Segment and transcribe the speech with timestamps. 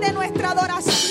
[0.00, 1.01] de nuestra adoración.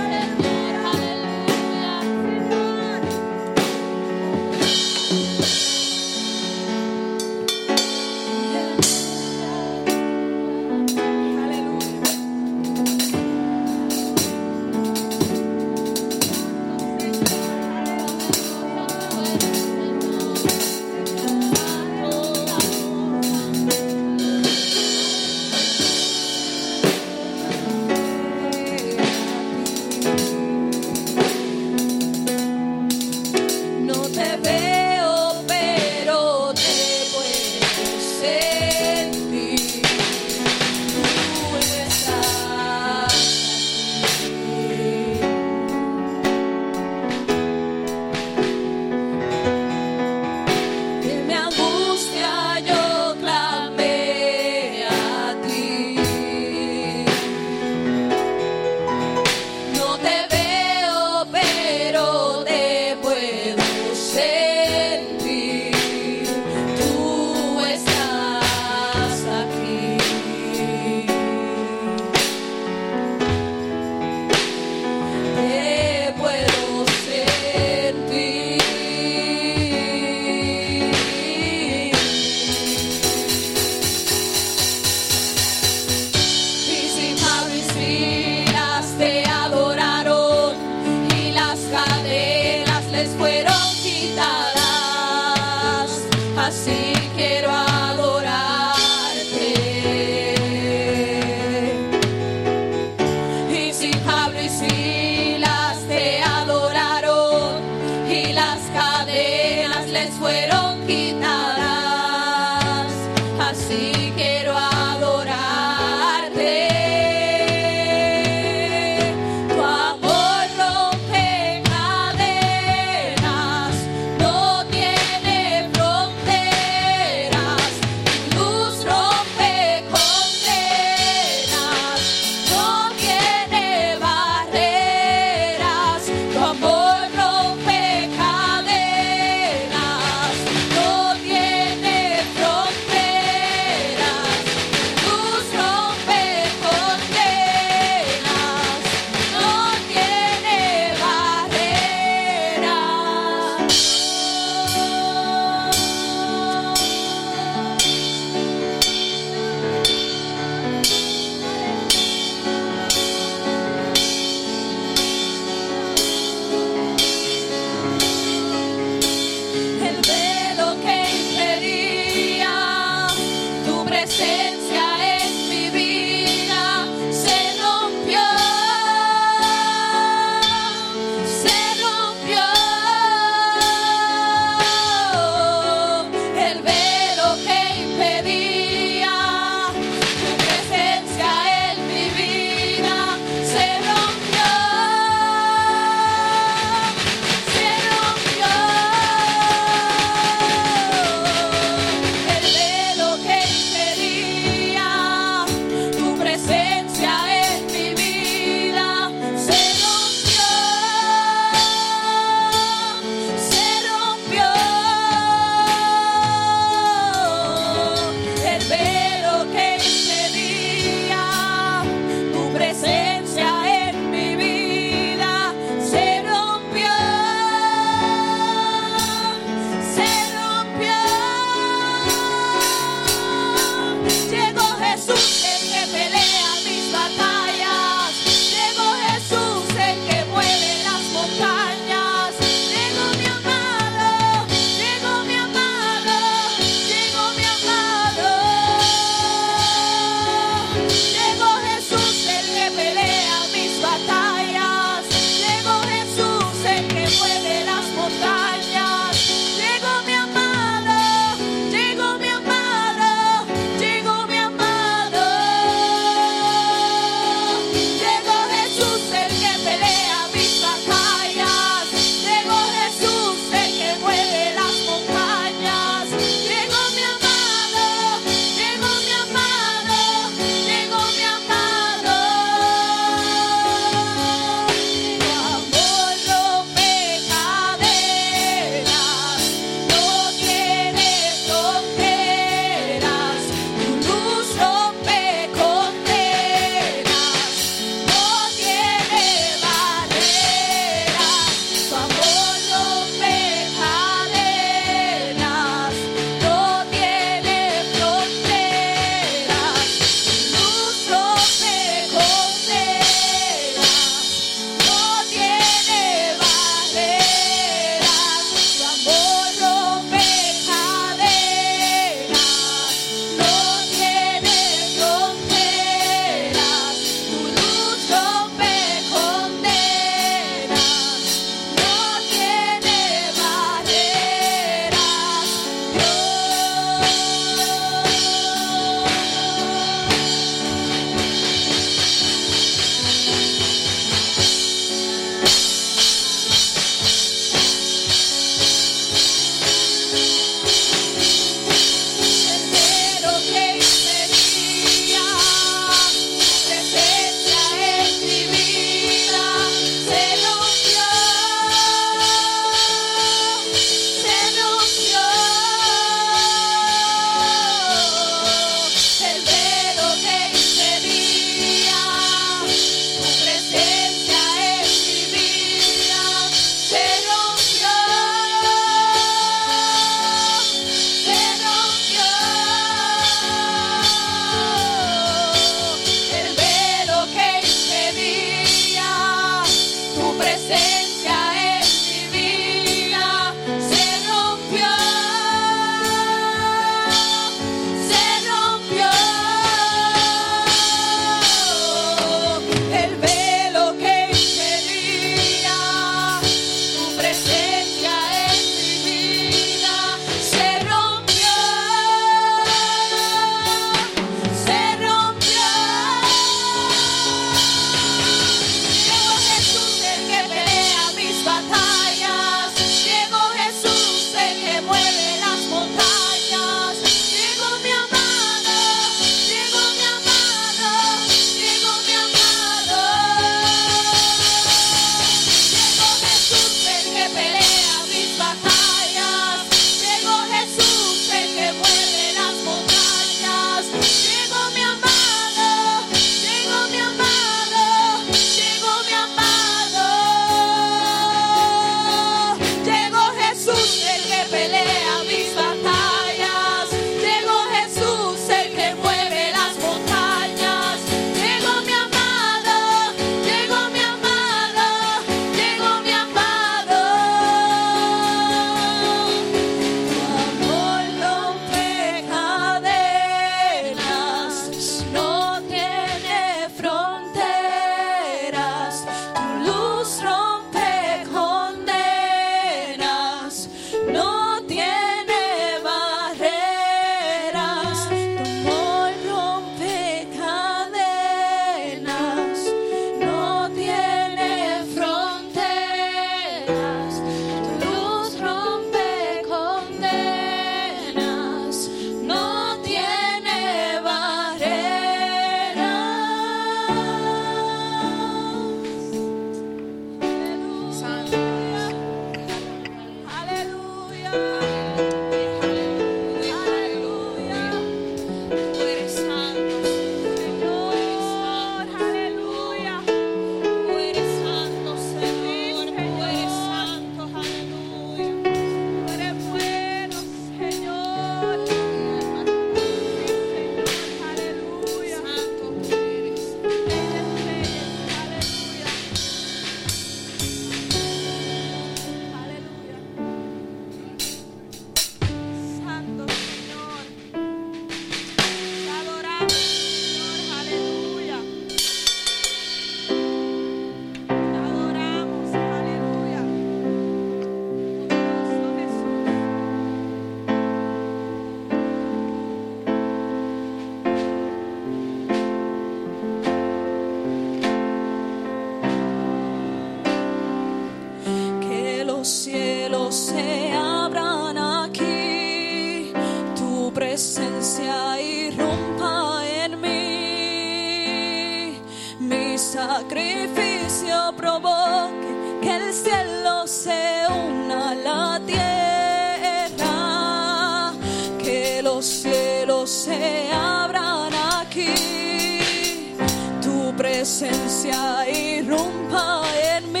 [597.48, 599.42] presencia irrumpa
[599.74, 600.00] en mí.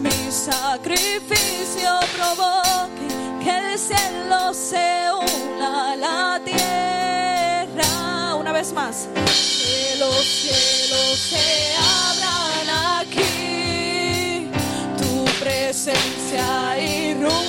[0.00, 3.08] Mi sacrificio provoque
[3.42, 8.34] que el cielo se una a la tierra.
[8.36, 9.08] Una vez más.
[9.14, 12.68] Que los cielos se abran
[13.00, 14.50] aquí.
[14.96, 17.45] Tu presencia irrumpa.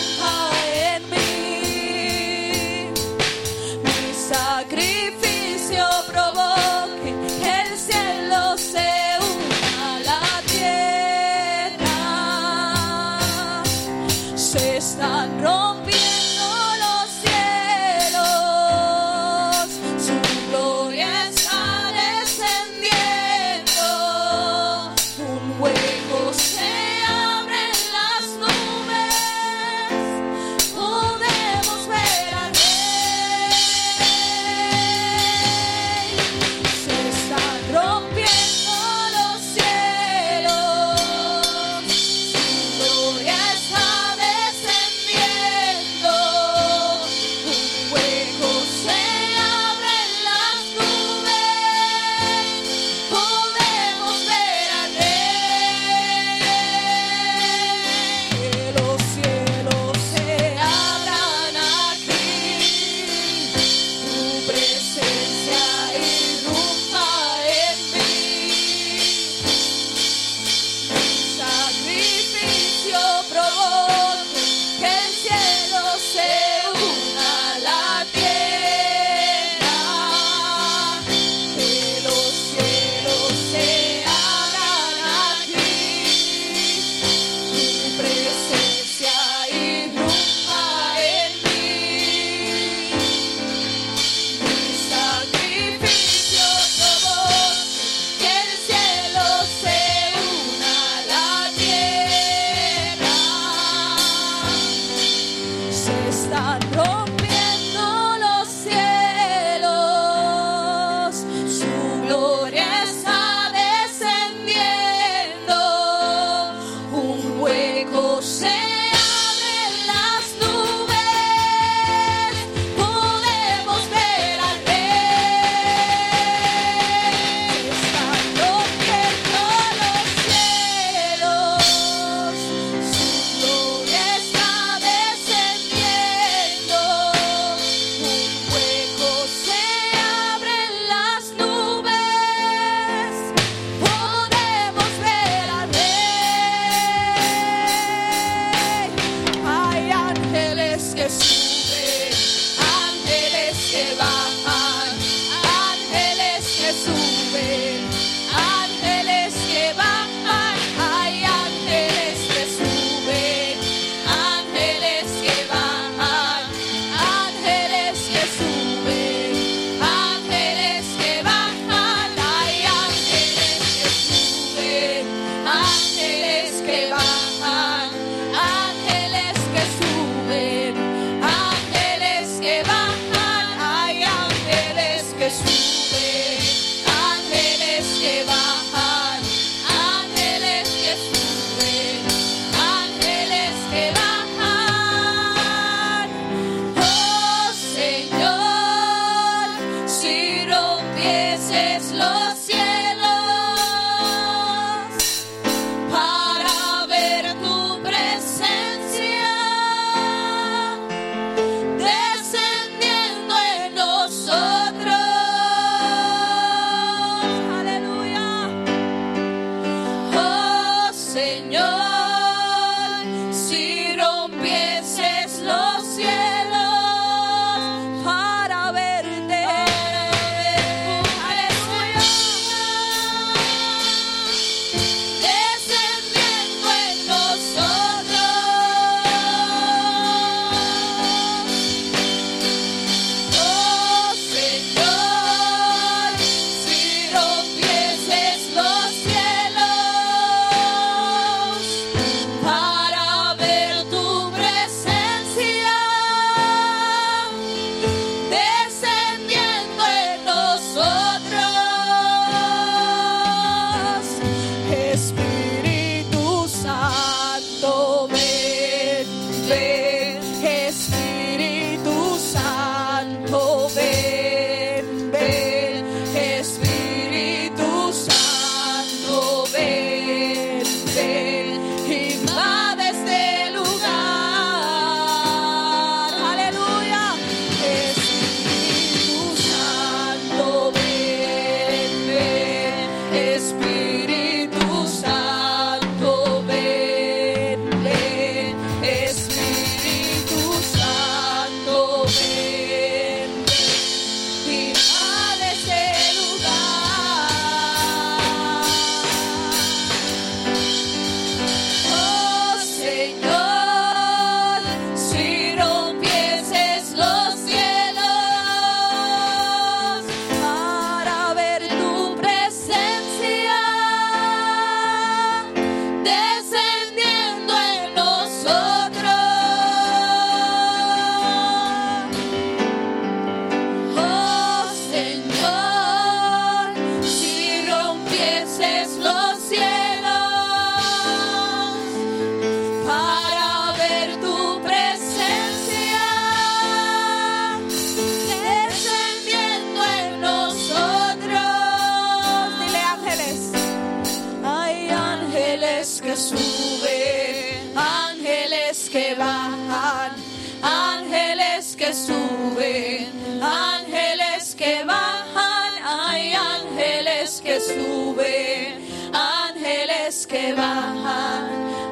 [370.27, 371.47] que bajan,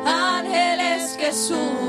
[0.06, 1.85] ángeles que suben.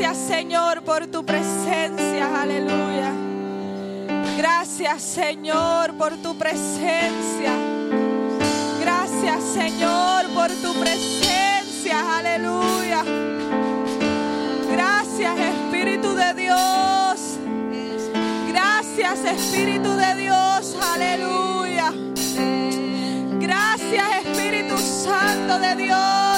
[0.00, 3.12] Gracias Señor por tu presencia, aleluya.
[4.38, 7.52] Gracias Señor por tu presencia.
[8.80, 13.04] Gracias Señor por tu presencia, aleluya.
[14.72, 17.38] Gracias Espíritu de Dios.
[18.48, 21.92] Gracias Espíritu de Dios, aleluya.
[23.38, 26.29] Gracias Espíritu Santo de Dios.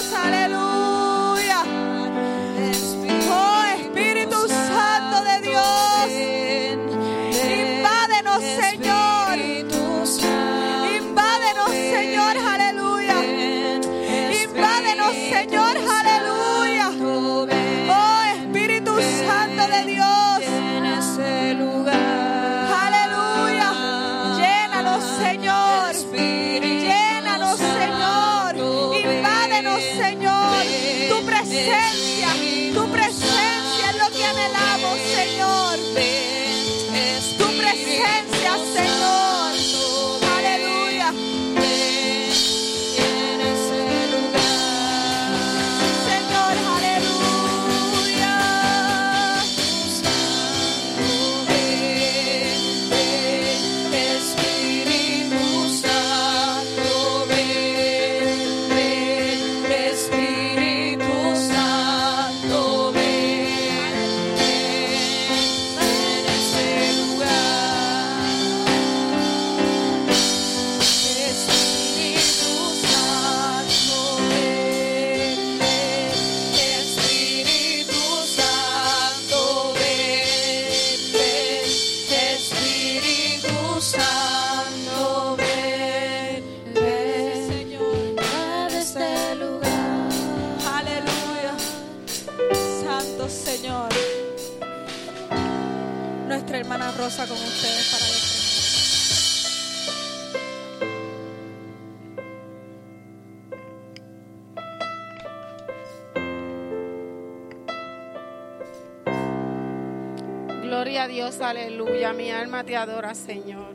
[112.76, 113.74] Adora, Señor.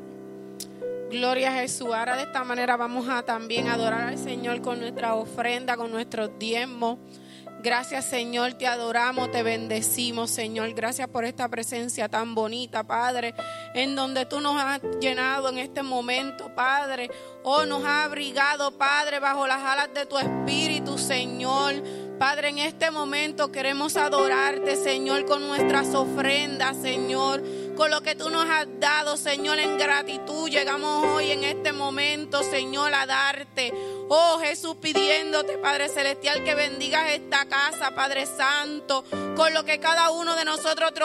[1.10, 1.88] Gloria a Jesús.
[1.94, 6.32] Ahora de esta manera vamos a también adorar al Señor con nuestra ofrenda, con nuestros
[6.38, 6.98] diezmos.
[7.64, 10.74] Gracias Señor, te adoramos, te bendecimos Señor.
[10.74, 13.34] Gracias por esta presencia tan bonita, Padre,
[13.74, 17.10] en donde tú nos has llenado en este momento, Padre.
[17.44, 21.76] Oh, nos has abrigado, Padre, bajo las alas de tu Espíritu, Señor.
[22.20, 27.42] Padre, en este momento queremos adorarte, Señor, con nuestras ofrendas, Señor,
[27.78, 30.50] con lo que tú nos has dado, Señor, en gratitud.
[30.50, 33.72] Llegamos hoy en este momento, Señor, a darte.
[34.10, 40.10] Oh Jesús, pidiéndote, Padre Celestial, que bendigas esta casa, Padre Santo, con lo que cada
[40.10, 41.04] uno de nosotros te,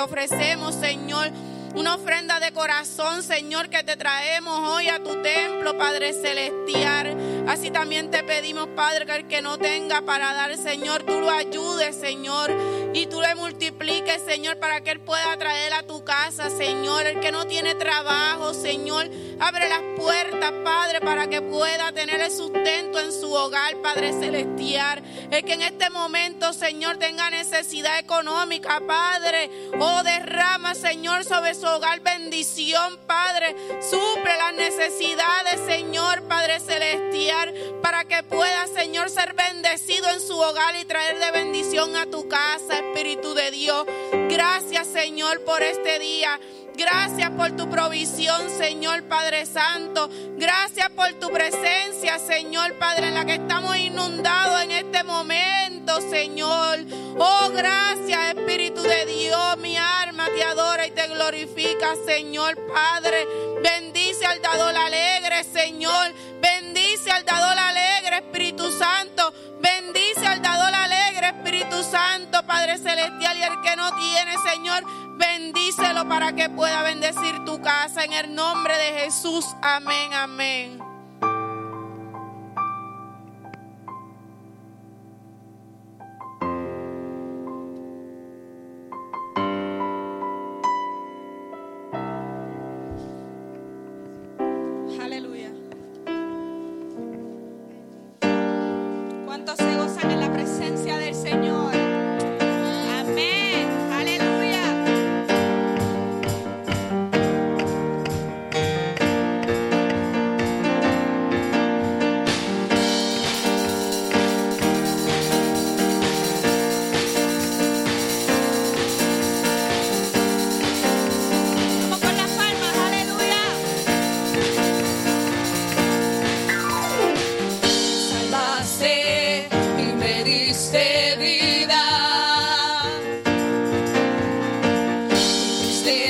[0.00, 1.32] ofrecemos, Señor
[1.74, 7.44] una ofrenda de corazón, Señor, que te traemos hoy a tu templo, Padre Celestial.
[7.48, 11.30] Así también te pedimos, Padre, que el que no tenga para dar, Señor, tú lo
[11.30, 12.52] ayudes, Señor,
[12.94, 17.04] y tú le multipliques, Señor, para que él pueda traer a tu casa, Señor.
[17.06, 22.30] El que no tiene trabajo, Señor, abre las puertas, Padre, para que pueda tener el
[22.30, 25.02] sustento en su hogar, Padre Celestial.
[25.30, 31.66] El que en este momento, Señor, tenga necesidad económica, Padre, oh, derrama, Señor, sobre su
[31.66, 33.56] hogar bendición, Padre.
[33.82, 37.52] Suple las necesidades, Señor, Padre Celestial,
[37.82, 42.28] para que pueda, Señor, ser bendecido en su hogar y traer de bendición a tu
[42.28, 43.86] casa, Espíritu de Dios.
[44.28, 46.38] Gracias, Señor, por este día.
[46.76, 50.10] Gracias por tu provisión, Señor Padre Santo.
[50.36, 56.80] Gracias por tu presencia, Señor Padre, en la que estamos inundados en este momento, Señor.
[57.16, 59.56] Oh, gracias, Espíritu de Dios.
[59.58, 63.24] Mi alma te adora y te glorifica, Señor Padre.
[63.62, 66.12] Bendice al dador alegre, Señor.
[66.40, 69.32] Bendice al dador alegre, Espíritu Santo.
[69.60, 70.93] Bendice al dador alegre,
[71.24, 73.36] Espíritu Santo, Padre Celestial.
[73.38, 74.84] Y el que no tiene, Señor,
[75.16, 79.46] Bendícelo para que pueda bendecir tu casa en el nombre de Jesús.
[79.62, 80.93] Amén, amén.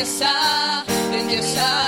[0.04, 1.83] belleza, belleza.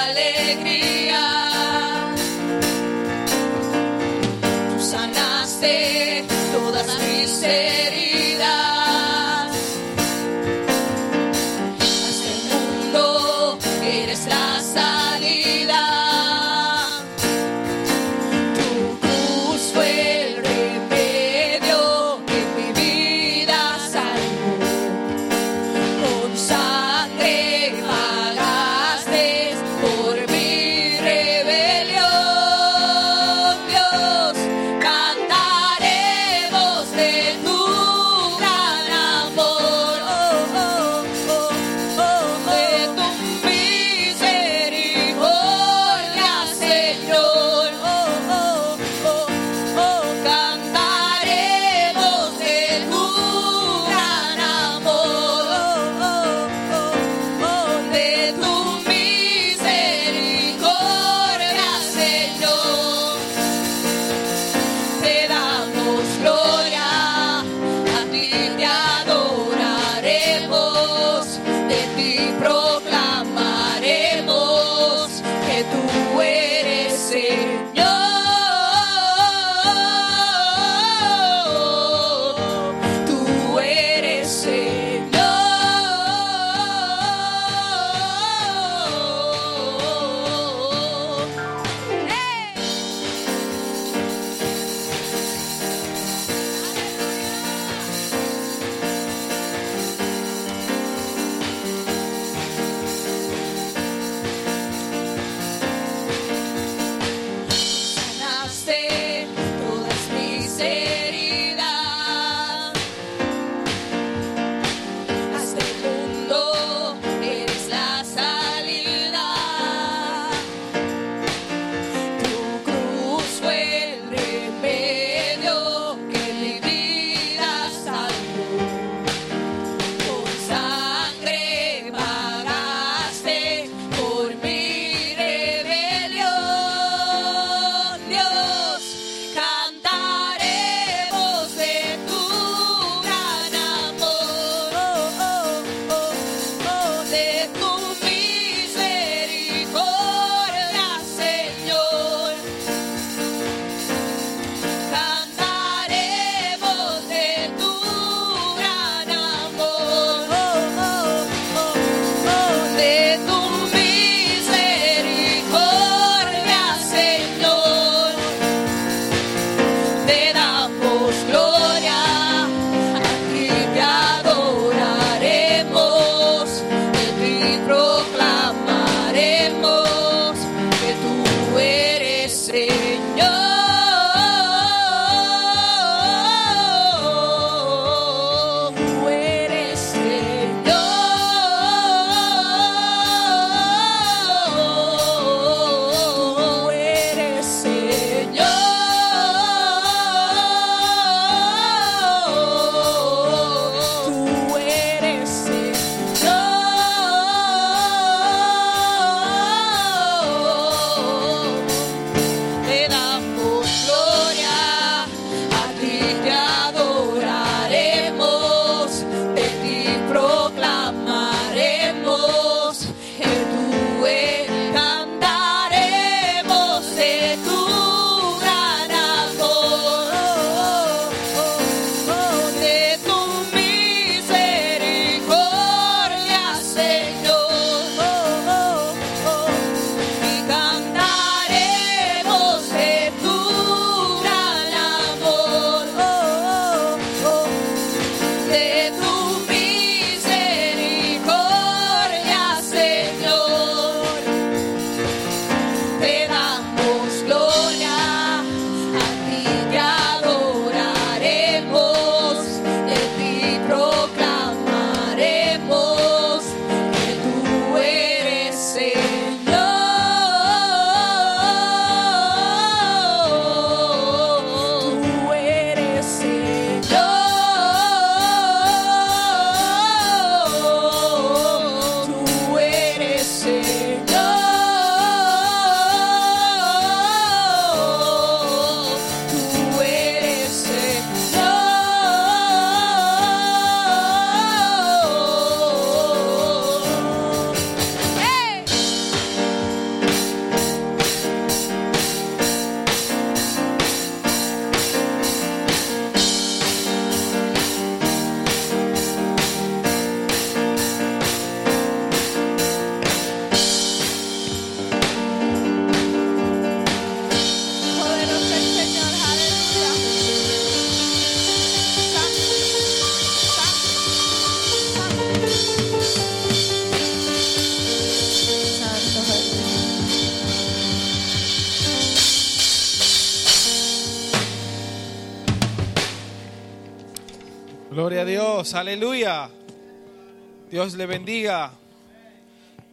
[340.86, 341.72] Dios le bendiga.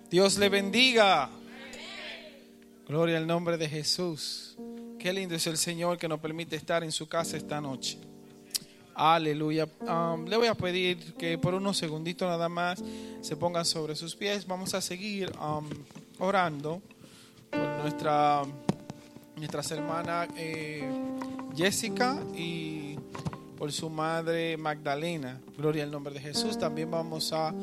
[0.09, 1.29] Dios le bendiga.
[2.87, 4.57] Gloria al nombre de Jesús.
[4.97, 7.99] Qué lindo es el Señor que nos permite estar en su casa esta noche.
[8.95, 9.67] Aleluya.
[10.27, 12.83] Le voy a pedir que por unos segunditos nada más
[13.21, 14.47] se pongan sobre sus pies.
[14.47, 15.31] Vamos a seguir
[16.17, 16.81] orando
[17.51, 18.41] por nuestra,
[19.35, 20.89] nuestras hermanas eh,
[21.55, 22.82] Jessica y
[23.63, 25.39] por su madre Magdalena.
[25.57, 26.59] Gloria al nombre de Jesús.
[26.59, 27.55] También vamos a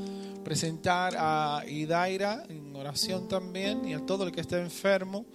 [0.42, 5.26] presentar a Idaira en oración también y a todo el que esté enfermo.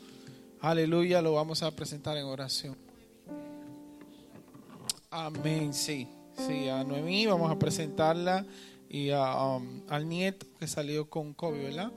[0.62, 2.76] Aleluya, lo vamos a presentar en oración.
[5.12, 6.08] Amén, sí.
[6.36, 8.44] Sí, a Noemí vamos a presentarla
[8.90, 11.92] y a, um, al nieto que salió con COVID, ¿verdad?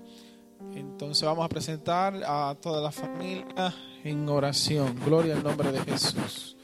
[0.75, 4.95] Entonces vamos a presentar a toda la familia en oración.
[5.07, 6.58] Gloria al nombre de Jesús.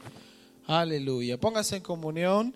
[0.67, 1.39] Aleluya.
[1.39, 2.55] Póngase en comunión.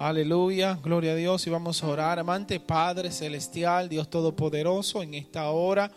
[0.00, 0.76] Aleluya.
[0.82, 1.46] Gloria a Dios.
[1.46, 2.18] Y vamos a orar.
[2.18, 5.92] Amante Padre Celestial, Dios Todopoderoso, en esta hora.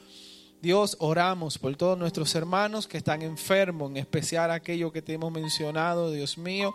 [0.61, 5.31] Dios, oramos por todos nuestros hermanos que están enfermos, en especial aquellos que te hemos
[5.31, 6.73] mencionado, Dios mío.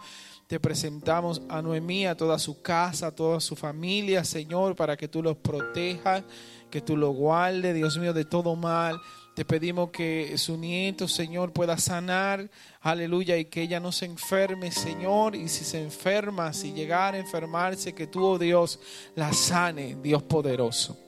[0.49, 5.09] Te presentamos a Noemí, a toda su casa, a toda su familia, Señor, para que
[5.09, 6.25] tú los protejas,
[6.71, 9.01] que tú los guardes, Dios mío, de todo mal.
[9.35, 12.51] Te pedimos que su nieto, Señor, pueda sanar,
[12.83, 17.21] aleluya, y que ella no se enferme, Señor, y si se enferma, si llegara a
[17.21, 18.79] enfermarse, que tú, oh Dios,
[19.15, 21.02] la sane, Dios poderoso.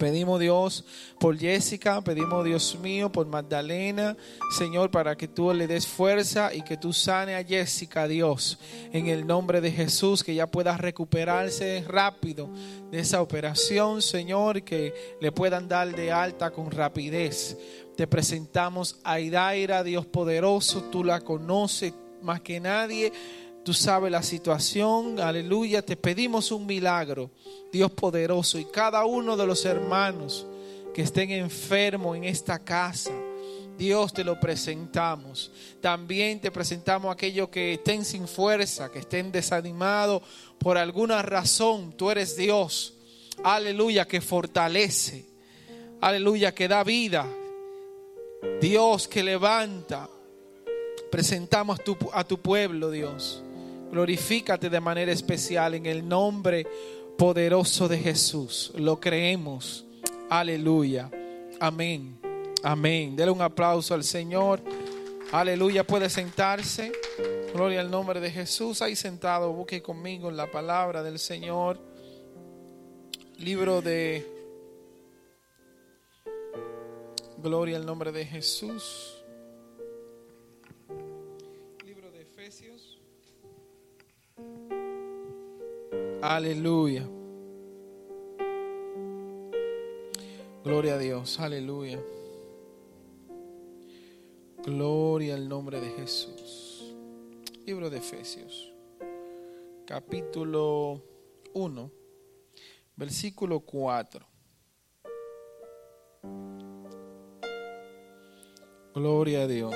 [0.00, 0.82] Pedimos Dios
[1.18, 4.16] por Jessica, pedimos Dios mío por Magdalena,
[4.56, 8.58] Señor, para que tú le des fuerza y que tú sane a Jessica, Dios,
[8.94, 12.48] en el nombre de Jesús, que ya pueda recuperarse rápido
[12.90, 17.58] de esa operación, Señor, que le puedan dar de alta con rapidez.
[17.94, 21.92] Te presentamos a Idaira, Dios poderoso, tú la conoces
[22.22, 23.12] más que nadie.
[23.64, 27.30] Tú sabes la situación, aleluya, te pedimos un milagro,
[27.70, 30.46] Dios poderoso, y cada uno de los hermanos
[30.94, 33.12] que estén enfermos en esta casa,
[33.76, 35.50] Dios te lo presentamos.
[35.80, 40.22] También te presentamos a aquellos que estén sin fuerza, que estén desanimados
[40.58, 41.92] por alguna razón.
[41.96, 42.94] Tú eres Dios,
[43.42, 45.26] aleluya, que fortalece,
[46.00, 47.26] aleluya, que da vida,
[48.60, 50.08] Dios que levanta.
[51.10, 53.42] Presentamos a tu, a tu pueblo, Dios.
[53.90, 56.66] Glorifícate de manera especial en el nombre
[57.18, 58.72] poderoso de Jesús.
[58.76, 59.84] Lo creemos.
[60.28, 61.10] Aleluya.
[61.58, 62.18] Amén.
[62.62, 63.16] Amén.
[63.16, 64.60] Dele un aplauso al Señor.
[65.32, 65.84] Aleluya.
[65.84, 66.92] Puede sentarse.
[67.52, 68.80] Gloria al nombre de Jesús.
[68.80, 71.78] Ahí sentado, busque conmigo en la palabra del Señor.
[73.38, 74.26] Libro de
[77.42, 79.19] Gloria al nombre de Jesús.
[86.22, 87.08] Aleluya.
[90.62, 91.98] Gloria a Dios, aleluya.
[94.62, 96.94] Gloria al nombre de Jesús.
[97.64, 98.70] Libro de Efesios,
[99.86, 101.02] capítulo
[101.54, 101.90] 1,
[102.96, 104.26] versículo 4.
[108.94, 109.74] Gloria a Dios.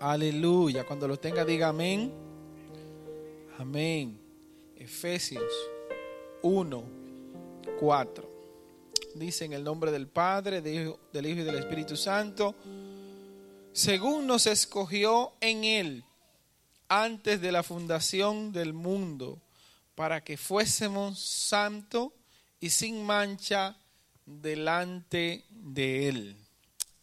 [0.00, 0.86] Aleluya.
[0.86, 2.29] Cuando lo tenga, diga amén.
[3.60, 4.18] Amén.
[4.74, 5.52] Efesios
[6.40, 6.84] 1,
[7.78, 8.30] 4.
[9.16, 12.54] Dice en el nombre del Padre, del Hijo y del Espíritu Santo,
[13.74, 16.04] según nos escogió en Él
[16.88, 19.42] antes de la fundación del mundo,
[19.94, 22.12] para que fuésemos santos
[22.60, 23.76] y sin mancha
[24.24, 26.36] delante de Él.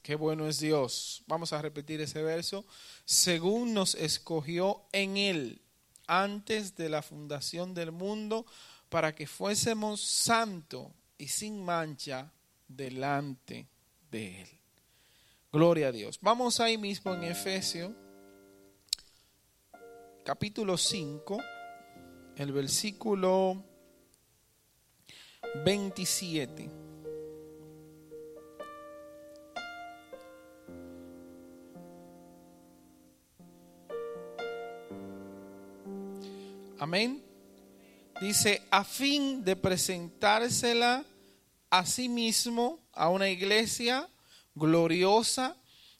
[0.01, 1.21] Qué bueno es Dios.
[1.27, 2.65] Vamos a repetir ese verso.
[3.05, 5.61] Según nos escogió en Él
[6.07, 8.45] antes de la fundación del mundo
[8.89, 10.87] para que fuésemos santos
[11.17, 12.31] y sin mancha
[12.67, 13.67] delante
[14.09, 14.49] de Él.
[15.51, 16.19] Gloria a Dios.
[16.21, 17.91] Vamos ahí mismo en Efesios,
[20.23, 21.37] capítulo 5,
[22.37, 23.63] el versículo
[25.65, 26.86] 27.
[36.87, 37.21] Amén.
[38.21, 41.03] Dice, a fin de presentársela
[41.69, 44.07] a sí mismo a una iglesia
[44.55, 45.57] gloriosa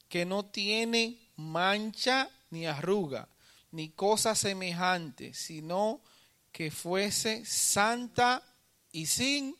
[0.08, 3.28] que no tiene mancha ni arruga,
[3.70, 6.00] ni cosa semejante, sino
[6.50, 8.42] que fuese santa
[8.90, 9.54] y sin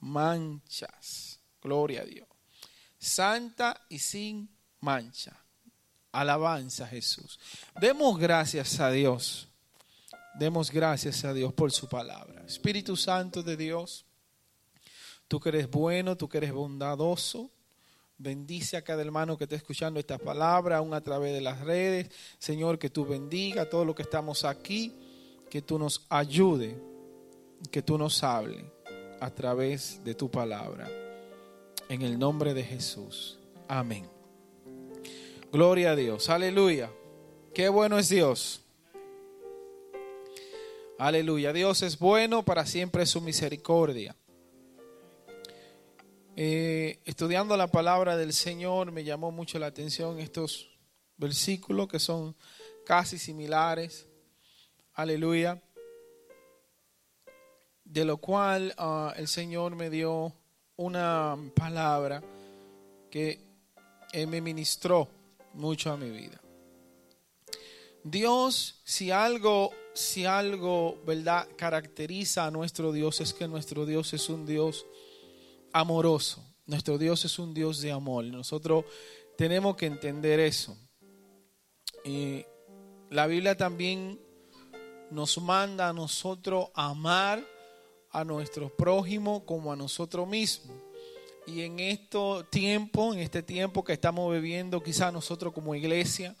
[0.00, 1.40] manchas.
[1.62, 2.28] Gloria a Dios.
[2.98, 5.42] Santa y sin mancha.
[6.12, 7.40] Alabanza Jesús.
[7.80, 9.48] Demos gracias a Dios
[10.38, 12.44] Demos gracias a Dios por su palabra.
[12.46, 14.04] Espíritu Santo de Dios,
[15.28, 17.50] tú que eres bueno, tú que eres bondadoso,
[18.18, 22.10] bendice a cada hermano que esté escuchando esta palabra, aún a través de las redes.
[22.38, 24.94] Señor, que tú bendiga a todos los que estamos aquí,
[25.48, 26.78] que tú nos ayude,
[27.70, 28.70] que tú nos hable
[29.20, 30.86] a través de tu palabra.
[31.88, 33.38] En el nombre de Jesús.
[33.68, 34.06] Amén.
[35.50, 36.28] Gloria a Dios.
[36.28, 36.90] Aleluya.
[37.54, 38.65] Qué bueno es Dios.
[40.98, 41.52] Aleluya.
[41.52, 44.16] Dios es bueno, para siempre su misericordia.
[46.34, 50.70] Eh, estudiando la palabra del Señor me llamó mucho la atención estos
[51.18, 52.34] versículos que son
[52.86, 54.08] casi similares.
[54.94, 55.62] Aleluya.
[57.84, 60.32] De lo cual ah, el Señor me dio
[60.76, 62.22] una palabra
[63.10, 63.44] que
[64.26, 65.08] me ministró
[65.52, 66.40] mucho a mi vida.
[68.02, 74.28] Dios, si algo, si algo, ¿verdad?, caracteriza a nuestro Dios es que nuestro Dios es
[74.28, 74.86] un Dios
[75.72, 76.44] amoroso.
[76.66, 78.24] Nuestro Dios es un Dios de amor.
[78.24, 78.84] Nosotros
[79.38, 80.76] tenemos que entender eso.
[82.04, 82.44] Y
[83.10, 84.20] la Biblia también
[85.10, 87.42] nos manda a nosotros amar
[88.10, 90.76] a nuestro prójimo como a nosotros mismos.
[91.46, 92.18] Y en este
[92.50, 96.36] tiempo, en este tiempo que estamos viviendo, quizás nosotros como iglesia,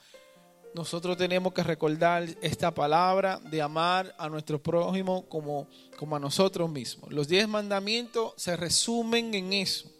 [0.76, 6.68] nosotros tenemos que recordar esta palabra de amar a nuestro prójimo como, como a nosotros
[6.68, 7.10] mismos.
[7.10, 9.90] Los diez mandamientos se resumen en eso.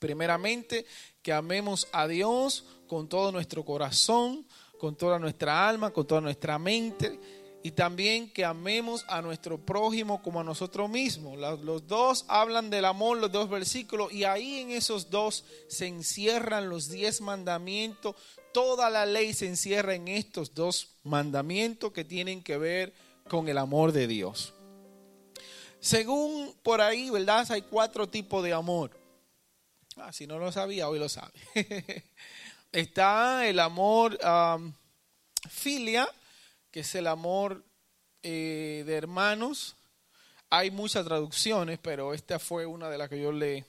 [0.00, 0.84] Primeramente,
[1.22, 4.44] que amemos a Dios con todo nuestro corazón,
[4.80, 7.20] con toda nuestra alma, con toda nuestra mente
[7.66, 11.38] y también que amemos a nuestro prójimo como a nosotros mismos.
[11.38, 16.68] Los, dos hablan del amor, los dos versículos, y ahí en esos dos se encierran
[16.68, 18.16] los diez mandamientos.
[18.54, 22.94] Toda la ley se encierra en estos dos mandamientos que tienen que ver
[23.28, 24.54] con el amor de Dios.
[25.80, 27.50] Según por ahí, ¿verdad?
[27.50, 28.96] Hay cuatro tipos de amor.
[29.96, 31.32] Ah, si no lo sabía, hoy lo sabe.
[32.70, 34.16] Está el amor
[35.50, 36.08] filia,
[36.70, 37.64] que es el amor
[38.22, 39.74] eh, de hermanos.
[40.48, 43.64] Hay muchas traducciones, pero esta fue una de las que yo le,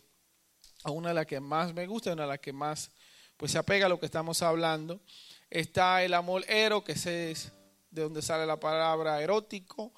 [0.84, 2.92] una de las que más me gusta, una de las que más
[3.38, 5.02] pues se apega a lo que estamos hablando.
[5.50, 9.94] Está el amor ero, que es de donde sale la palabra erótico,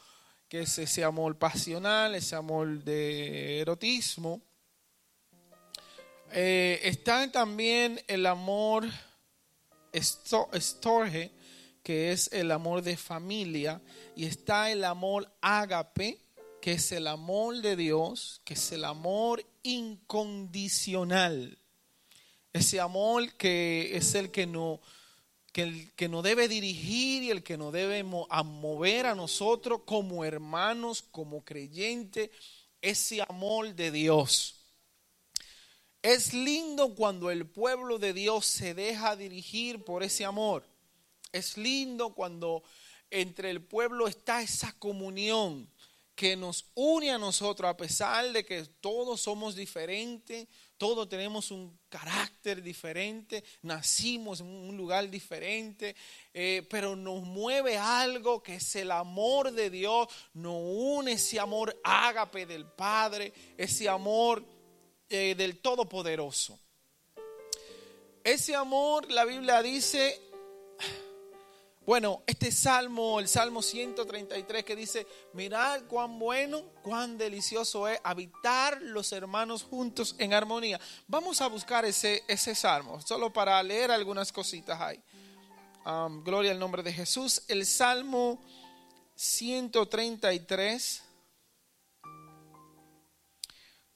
[0.48, 4.42] que es ese amor pasional, ese amor de erotismo.
[6.32, 8.86] Eh, está también el amor
[9.92, 11.32] estorge,
[11.84, 13.82] que es el amor de familia,
[14.16, 16.20] y está el amor ágape,
[16.62, 21.58] que es el amor de Dios, que es el amor incondicional.
[22.58, 24.82] Ese amor que es el que no
[25.53, 30.24] que, el, que nos debe dirigir y el que nos debe mover a nosotros como
[30.26, 32.30] hermanos, como creyentes,
[32.82, 34.55] ese amor de Dios.
[36.01, 40.64] Es lindo cuando el pueblo de Dios se deja dirigir por ese amor.
[41.32, 42.64] Es lindo cuando
[43.10, 45.70] entre el pueblo está esa comunión
[46.16, 50.47] que nos une a nosotros a pesar de que todos somos diferentes,
[50.78, 55.96] todos tenemos un carácter diferente, nacimos en un lugar diferente,
[56.34, 61.80] eh, pero nos mueve algo que es el amor de Dios, nos une ese amor
[61.84, 64.44] ágape del Padre, ese amor
[65.10, 66.60] eh, del Todopoderoso.
[68.24, 70.20] Ese amor, la Biblia dice,
[71.88, 78.82] bueno, este salmo, el salmo 133 que dice, mirad cuán bueno, cuán delicioso es habitar
[78.82, 80.82] los hermanos juntos en armonía.
[81.08, 85.02] Vamos a buscar ese, ese salmo, solo para leer algunas cositas ahí.
[86.26, 87.44] Gloria al nombre de Jesús.
[87.48, 88.42] El salmo
[89.16, 91.04] 133.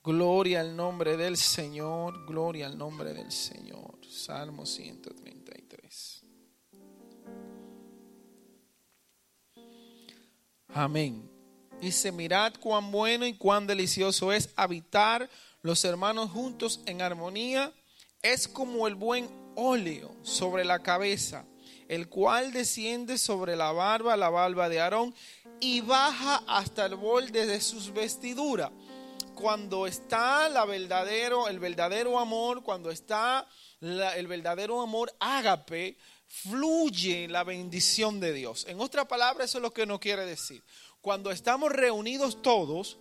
[0.01, 3.99] Gloria al nombre del Señor, gloria al nombre del Señor.
[4.09, 6.20] Salmo 133.
[10.73, 11.29] Amén.
[11.81, 15.29] Dice, mirad cuán bueno y cuán delicioso es habitar
[15.61, 17.73] los hermanos juntos en armonía.
[18.21, 21.45] Es como el buen óleo sobre la cabeza,
[21.89, 25.13] el cual desciende sobre la barba, la barba de Aarón,
[25.59, 28.71] y baja hasta el borde de sus vestiduras.
[29.35, 33.45] Cuando está la verdadero, el verdadero amor, cuando está
[33.81, 35.97] el verdadero amor ágape,
[36.31, 38.65] fluye la bendición de Dios.
[38.67, 40.63] En otra palabra, eso es lo que nos quiere decir.
[41.01, 42.97] Cuando estamos reunidos todos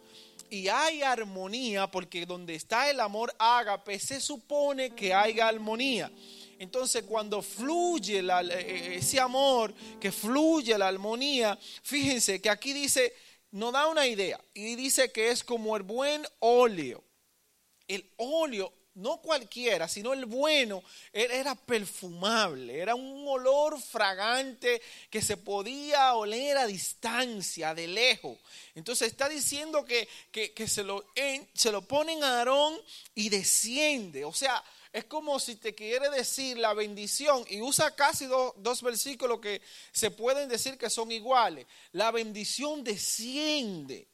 [0.50, 6.10] y hay armonía, porque donde está el amor ágape, se supone que haya armonía.
[6.58, 13.14] Entonces cuando fluye la- eh, ese amor, que fluye la armonía, fíjense que aquí dice,
[13.52, 17.02] nos da una idea y dice que es como el buen óleo.
[17.86, 20.82] El óleo, no cualquiera, sino el bueno,
[21.12, 28.36] era perfumable, era un olor fragante que se podía oler a distancia, de lejos.
[28.74, 31.04] Entonces está diciendo que, que- que se, lo,
[31.54, 32.78] se lo ponen a Aarón
[33.14, 34.24] y desciende.
[34.24, 34.62] O sea,
[34.92, 39.62] es como si te quiere decir la bendición y usa casi do- dos versículos que
[39.92, 41.66] se pueden decir que son iguales.
[41.92, 44.08] La bendición desciende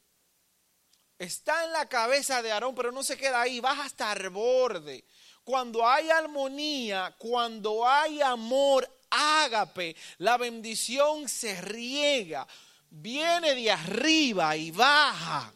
[1.19, 5.05] está en la cabeza de Aarón, pero no se queda ahí, baja hasta el borde.
[5.45, 12.47] Cuando hay armonía, cuando hay amor, ágape, la bendición se riega,
[12.91, 15.53] viene de arriba y baja.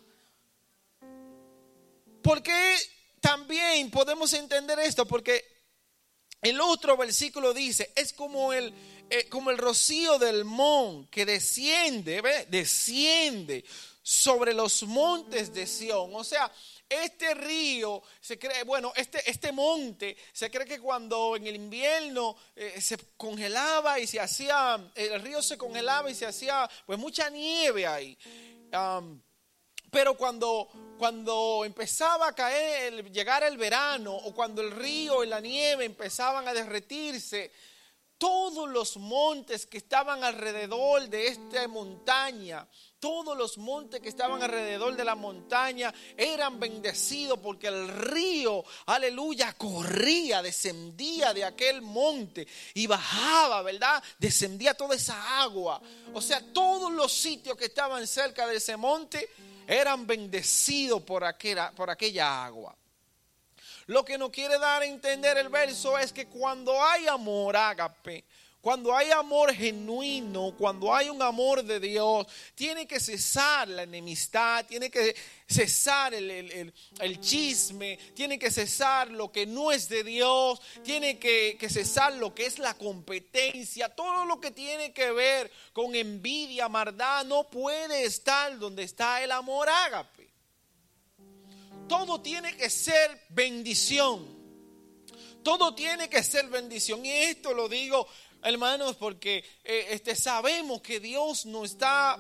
[2.22, 2.76] ¿Por qué
[3.20, 5.06] también podemos entender esto?
[5.06, 5.44] Porque
[6.42, 8.72] el otro versículo dice, es como el,
[9.10, 12.46] eh, como el rocío del mon que desciende, ¿ve?
[12.48, 13.64] desciende
[14.02, 16.14] sobre los montes de Sión.
[16.14, 16.50] O sea,
[16.88, 22.36] este río se cree, bueno, este, este monte se cree que cuando en el invierno
[22.56, 27.30] eh, se congelaba y se hacía, el río se congelaba y se hacía pues mucha
[27.30, 28.18] nieve ahí.
[29.90, 35.40] Pero cuando, cuando empezaba a caer, llegar el verano, o cuando el río y la
[35.40, 37.52] nieve empezaban a derretirse,
[38.16, 42.68] todos los montes que estaban alrededor de esta montaña,
[43.00, 49.54] todos los montes que estaban alrededor de la montaña eran bendecidos porque el río, aleluya,
[49.54, 54.02] corría, descendía de aquel monte y bajaba, ¿verdad?
[54.18, 55.80] Descendía toda esa agua.
[56.12, 59.30] O sea, todos los sitios que estaban cerca de ese monte
[59.66, 62.76] eran bendecidos por aquella, agua.
[63.86, 68.24] Lo que nos quiere dar a entender el verso es que cuando hay amor, ágape,
[68.60, 74.66] cuando hay amor genuino, cuando hay un amor de Dios, tiene que cesar la enemistad,
[74.66, 75.16] tiene que
[75.48, 81.18] cesar el, el- el- chisme, tiene que cesar lo que no es de Dios, tiene
[81.18, 85.94] que, que cesar lo que es la competencia, todo lo que tiene que ver con
[85.94, 90.28] envidia, maldad, no puede estar donde está el amor ágape
[91.88, 94.24] todo tiene que ser bendición.
[95.42, 97.04] Todo tiene que ser bendición.
[97.04, 98.06] Y esto lo digo,
[98.42, 102.18] hermanos, porque eh, este, sabemos que Dios nos está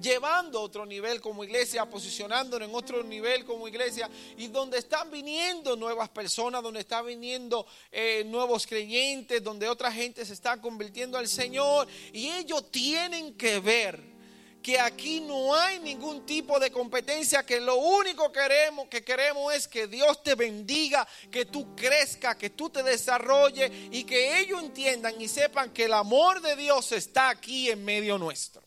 [0.00, 5.10] llevando a otro nivel como iglesia, posicionándonos en otro nivel como iglesia, y donde están
[5.10, 11.16] viniendo nuevas personas, donde están viniendo eh, nuevos creyentes, donde otra gente se está convirtiendo
[11.16, 14.11] al Señor, y ellos tienen que ver
[14.62, 19.52] que aquí no hay ningún tipo de competencia, que lo único que queremos, que queremos
[19.52, 24.62] es que Dios te bendiga, que tú crezcas, que tú te desarrolles y que ellos
[24.62, 28.62] entiendan y sepan que el amor de Dios está aquí en medio nuestro.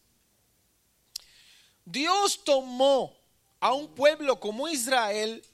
[1.85, 3.15] Dios tomó
[3.59, 5.45] a un pueblo como Israel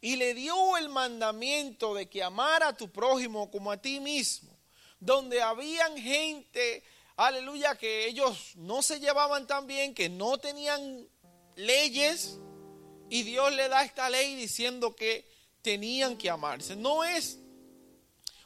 [0.00, 4.50] y le dio el mandamiento de que amara a tu prójimo como a ti mismo,
[4.98, 6.82] donde habían gente
[7.16, 11.06] aleluya, que ellos no se llevaban tan bien, que no tenían
[11.56, 12.38] leyes,
[13.08, 15.28] y Dios le da esta ley diciendo que
[15.62, 16.76] tenían que amarse.
[16.76, 17.38] No es,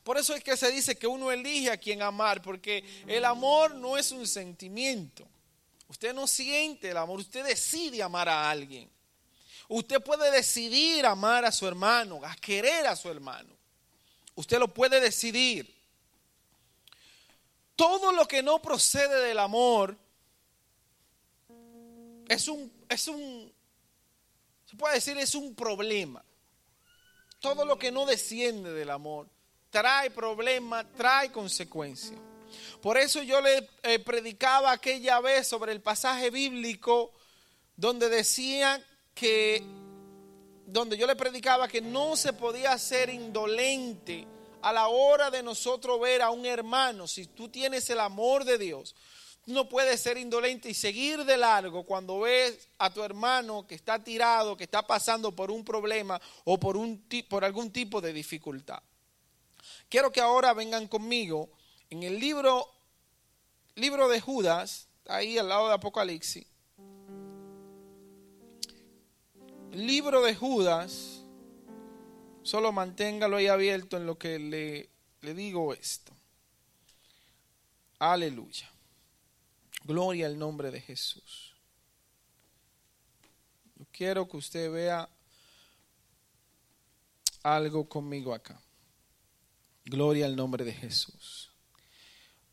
[0.02, 3.74] por eso es que se dice que uno elige a quien amar, porque el amor
[3.74, 5.26] no es un sentimiento.
[5.88, 8.90] Usted no siente el amor, usted decide amar a alguien.
[9.68, 13.54] Usted puede decidir amar a su hermano, a querer a su hermano.
[14.34, 15.74] Usted lo puede decidir
[17.76, 19.96] todo lo que no procede del amor
[22.28, 23.52] es un, es un,
[24.64, 26.24] se puede decir, es un problema.
[27.40, 29.28] Todo lo que no desciende del amor
[29.70, 32.16] trae problema, trae consecuencia.
[32.80, 37.12] Por eso yo le eh, predicaba aquella vez sobre el pasaje bíblico
[37.76, 38.82] donde decía
[39.14, 39.62] que,
[40.66, 44.26] donde yo le predicaba que no se podía ser indolente
[44.64, 48.56] a la hora de nosotros ver a un hermano, si tú tienes el amor de
[48.56, 48.94] Dios,
[49.44, 54.02] no puedes ser indolente y seguir de largo cuando ves a tu hermano que está
[54.02, 58.82] tirado, que está pasando por un problema o por, un, por algún tipo de dificultad.
[59.90, 61.50] Quiero que ahora vengan conmigo
[61.90, 62.66] en el libro,
[63.74, 66.46] libro de Judas, ahí al lado de Apocalipsis.
[69.72, 71.13] Libro de Judas,
[72.44, 74.88] solo manténgalo ahí abierto en lo que le,
[75.22, 76.12] le digo esto.
[77.98, 78.70] Aleluya.
[79.84, 81.54] Gloria al nombre de Jesús.
[83.76, 85.08] Yo quiero que usted vea
[87.42, 88.60] algo conmigo acá.
[89.84, 91.50] Gloria al nombre de Jesús.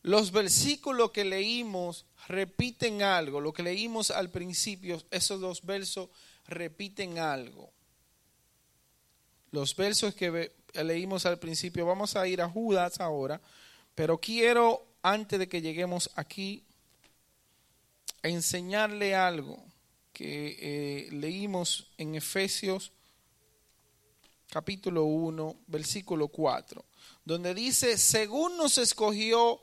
[0.03, 3.39] Los versículos que leímos repiten algo.
[3.39, 6.09] Lo que leímos al principio, esos dos versos
[6.47, 7.71] repiten algo.
[9.51, 13.41] Los versos que leímos al principio, vamos a ir a Judas ahora,
[13.95, 16.63] pero quiero, antes de que lleguemos aquí,
[18.23, 19.61] enseñarle algo
[20.13, 22.91] que eh, leímos en Efesios
[24.49, 26.83] capítulo 1, versículo 4,
[27.23, 29.61] donde dice, según nos escogió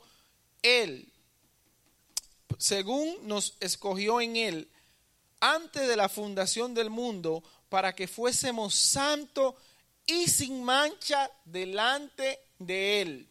[0.63, 1.07] Él,
[2.57, 4.67] según nos escogió en Él,
[5.39, 9.53] antes de la fundación del mundo, para que fuésemos santos
[10.09, 13.29] y sin mancha delante de Él.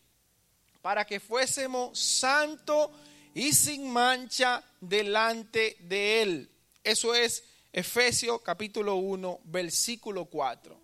[0.80, 2.90] Para que fuésemos santos
[3.34, 6.50] y sin mancha delante de Él.
[6.84, 10.80] Eso es Efesios capítulo 1, versículo 4.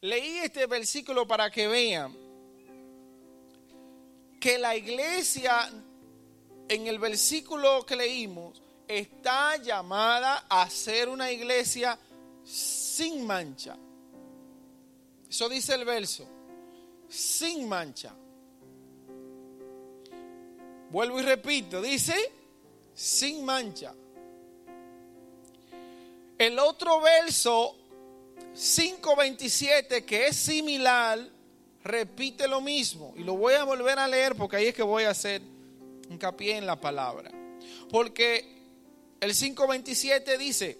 [0.00, 2.16] Leí este versículo para que vean
[4.40, 5.70] que la iglesia,
[6.68, 11.98] en el versículo que leímos, está llamada a ser una iglesia
[12.44, 13.76] sin mancha.
[15.28, 16.26] Eso dice el verso,
[17.08, 18.14] sin mancha.
[20.90, 22.14] Vuelvo y repito, dice,
[22.94, 23.94] sin mancha.
[26.38, 27.76] El otro verso
[28.54, 31.18] 5.27, que es similar,
[31.84, 33.12] repite lo mismo.
[33.16, 35.42] Y lo voy a volver a leer porque ahí es que voy a hacer
[36.08, 37.30] hincapié en la palabra.
[37.90, 38.62] Porque
[39.20, 40.78] el 5.27 dice,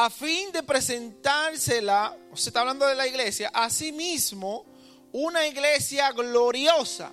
[0.00, 4.64] a fin de presentársela, se está hablando de la iglesia, a sí mismo
[5.10, 7.10] una iglesia gloriosa,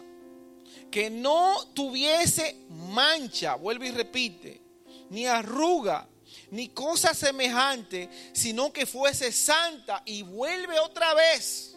[0.91, 4.61] que no tuviese mancha, vuelve y repite,
[5.09, 6.07] ni arruga,
[6.51, 11.75] ni cosa semejante, sino que fuese santa y vuelve otra vez,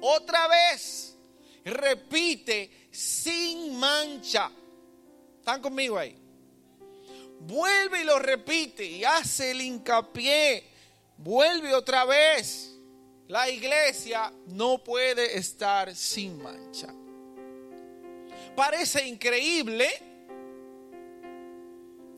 [0.00, 1.18] otra vez,
[1.66, 4.50] repite, sin mancha.
[5.38, 6.16] ¿Están conmigo ahí?
[7.40, 10.64] Vuelve y lo repite y hace el hincapié,
[11.16, 12.76] vuelve otra vez.
[13.28, 16.92] La iglesia no puede estar sin mancha.
[18.54, 19.88] Parece increíble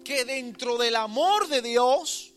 [0.03, 2.33] que dentro del amor de Dios,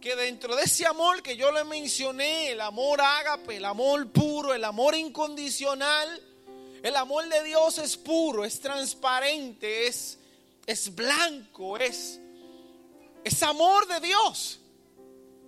[0.00, 4.54] que dentro de ese amor que yo le mencioné, el amor ágape, el amor puro,
[4.54, 6.08] el amor incondicional,
[6.82, 10.19] el amor de Dios es puro, es transparente, es,
[10.70, 12.20] es blanco, es,
[13.24, 14.60] es amor de Dios.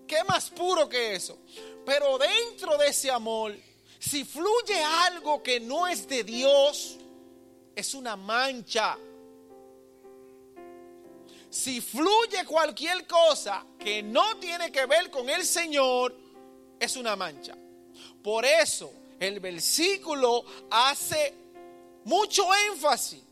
[0.06, 1.38] ¿Qué más puro que eso?
[1.86, 3.56] Pero dentro de ese amor,
[3.98, 6.98] si fluye algo que no es de Dios,
[7.74, 8.98] es una mancha
[11.52, 16.16] si fluye cualquier cosa que no tiene que ver con el Señor,
[16.80, 17.54] es una mancha.
[18.22, 21.34] Por eso el versículo hace
[22.04, 23.22] mucho énfasis.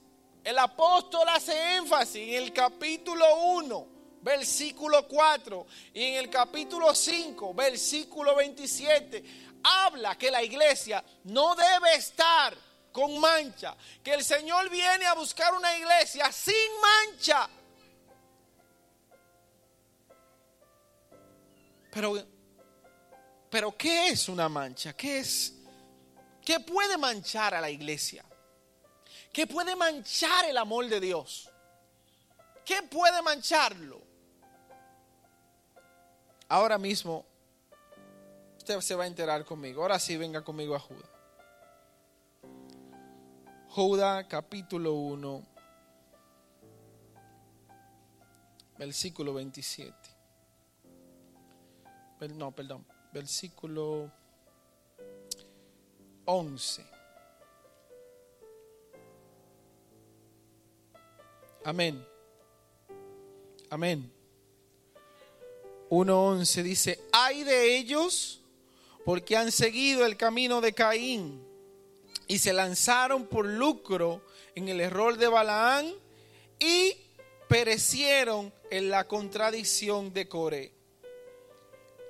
[0.43, 3.25] El apóstol hace énfasis en el capítulo
[3.57, 3.87] 1,
[4.23, 9.25] versículo 4, y en el capítulo 5, versículo 27,
[9.63, 12.57] habla que la iglesia no debe estar
[12.91, 17.49] con mancha, que el Señor viene a buscar una iglesia sin mancha
[21.91, 22.15] Pero,
[23.51, 24.93] pero ¿qué es una mancha?
[24.93, 25.55] ¿Qué es?
[26.45, 28.25] ¿Qué puede manchar a la iglesia?
[29.33, 31.51] ¿Qué puede manchar el amor de Dios?
[32.65, 34.01] ¿Qué puede mancharlo?
[36.49, 37.25] Ahora mismo,
[38.59, 39.83] usted se va a enterar conmigo.
[39.83, 41.09] Ahora sí, venga conmigo a Judá.
[43.69, 45.47] Judá capítulo 1,
[48.79, 50.21] versículo 27
[52.29, 54.11] no, perdón, versículo
[56.27, 56.90] 11.
[61.65, 62.07] Amén.
[63.69, 64.13] Amén.
[65.91, 68.41] 1.11 dice, hay de ellos
[69.05, 71.45] porque han seguido el camino de Caín
[72.29, 74.23] y se lanzaron por lucro
[74.55, 75.93] en el error de Balaán
[76.59, 76.97] y
[77.49, 80.81] perecieron en la contradicción de Coré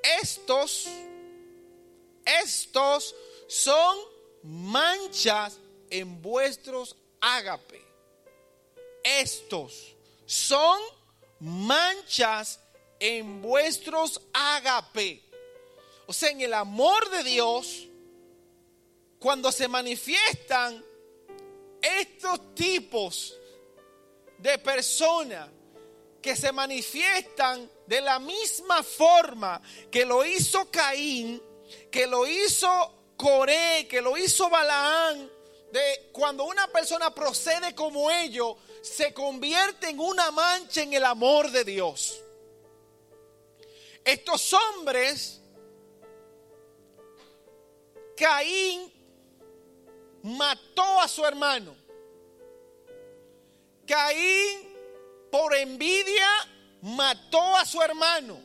[0.03, 0.89] estos,
[2.25, 3.15] estos
[3.47, 3.97] son
[4.43, 5.59] manchas
[5.91, 7.80] en vuestros ágape.
[9.03, 9.95] Estos
[10.27, 10.81] son
[11.41, 12.61] manchas
[12.99, 15.23] en vuestros ágape.
[16.07, 17.87] O sea, en el amor de Dios,
[19.19, 20.85] cuando se manifiestan
[21.81, 23.37] estos tipos
[24.39, 25.49] de personas
[26.21, 31.43] que se manifiestan de la misma forma que lo hizo Caín,
[31.91, 35.31] que lo hizo Coré, que lo hizo Balaán,
[35.73, 41.51] de cuando una persona procede como ellos, se convierte en una mancha en el amor
[41.51, 42.21] de Dios.
[44.05, 45.41] Estos hombres,
[48.17, 48.93] Caín
[50.23, 51.77] mató a su hermano.
[53.87, 54.69] Caín,
[55.31, 56.29] por envidia,
[56.83, 58.41] mató a su hermano.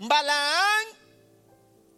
[0.00, 0.86] Balaán,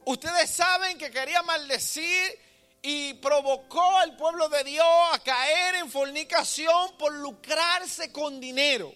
[0.05, 2.42] ustedes saben que quería maldecir
[2.83, 8.93] y provocó al pueblo de Dios a caer en fornicación por lucrarse con dinero.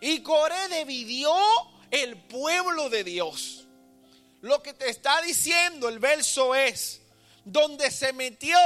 [0.00, 1.32] Y Coré dividió
[1.92, 3.66] el pueblo de Dios.
[4.40, 7.00] Lo que te está diciendo el verso es,
[7.44, 8.58] donde se metió,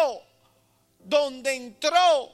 [0.98, 2.32] donde entró,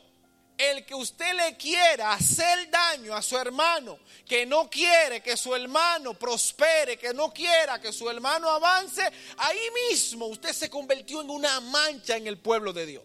[0.57, 5.55] el que usted le quiera hacer daño a su hermano, que no quiere que su
[5.55, 9.03] hermano prospere, que no quiera que su hermano avance,
[9.37, 13.05] ahí mismo usted se convirtió en una mancha en el pueblo de Dios.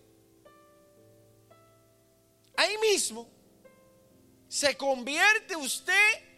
[2.55, 3.27] Ahí mismo
[4.47, 6.29] se convierte usted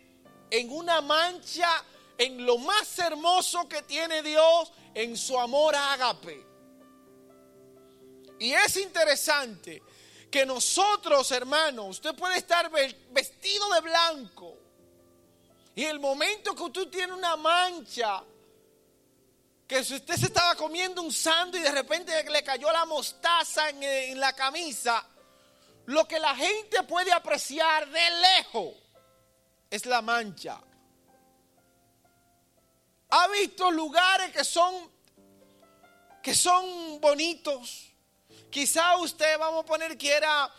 [0.49, 1.83] en una mancha
[2.17, 6.45] en lo más hermoso que tiene Dios, en su amor ágape.
[8.39, 9.81] Y es interesante
[10.31, 14.57] que nosotros, hermanos, usted puede estar vestido de blanco
[15.75, 18.23] y el momento que usted tiene una mancha,
[19.67, 23.69] que si usted se estaba comiendo un sándwich y de repente le cayó la mostaza
[23.69, 25.05] en, en la camisa,
[25.85, 28.73] lo que la gente puede apreciar de lejos
[29.69, 30.61] es la mancha.
[33.09, 34.89] Ha visto lugares que son
[36.21, 37.90] que son bonitos,
[38.51, 40.53] Quizá usted, vamos a poner, quiera,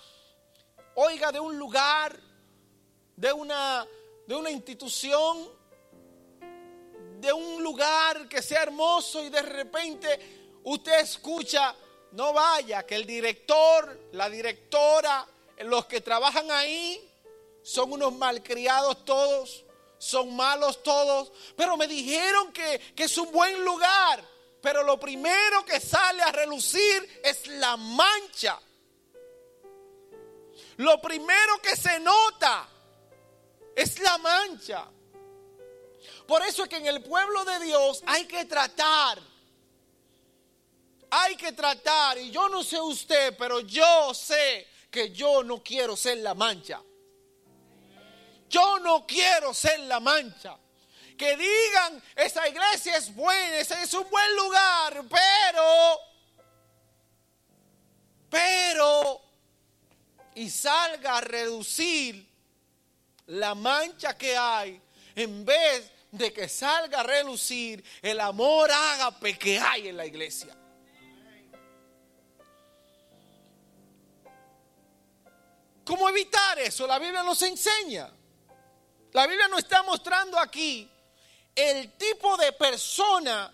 [0.94, 2.18] oiga, de un lugar,
[3.14, 3.86] de una,
[4.26, 5.46] de una institución,
[7.20, 11.74] de un lugar que sea hermoso y de repente usted escucha,
[12.12, 15.28] no vaya, que el director, la directora,
[15.58, 16.98] los que trabajan ahí
[17.62, 19.66] son unos malcriados todos,
[19.98, 24.31] son malos todos, pero me dijeron que, que es un buen lugar.
[24.62, 28.60] Pero lo primero que sale a relucir es la mancha.
[30.76, 32.68] Lo primero que se nota
[33.74, 34.88] es la mancha.
[36.28, 39.20] Por eso es que en el pueblo de Dios hay que tratar.
[41.10, 42.18] Hay que tratar.
[42.18, 46.80] Y yo no sé usted, pero yo sé que yo no quiero ser la mancha.
[48.48, 50.56] Yo no quiero ser la mancha
[51.16, 56.00] que digan, esa iglesia es buena, ese es un buen lugar, pero,
[58.30, 59.22] pero,
[60.34, 62.26] y salga a reducir
[63.26, 64.80] la mancha que hay,
[65.14, 70.54] en vez de que salga a relucir el amor ágape que hay en la iglesia.
[75.84, 76.86] ¿Cómo evitar eso?
[76.86, 78.10] La Biblia nos enseña.
[79.12, 80.91] La Biblia nos está mostrando aquí
[81.54, 83.52] el tipo de persona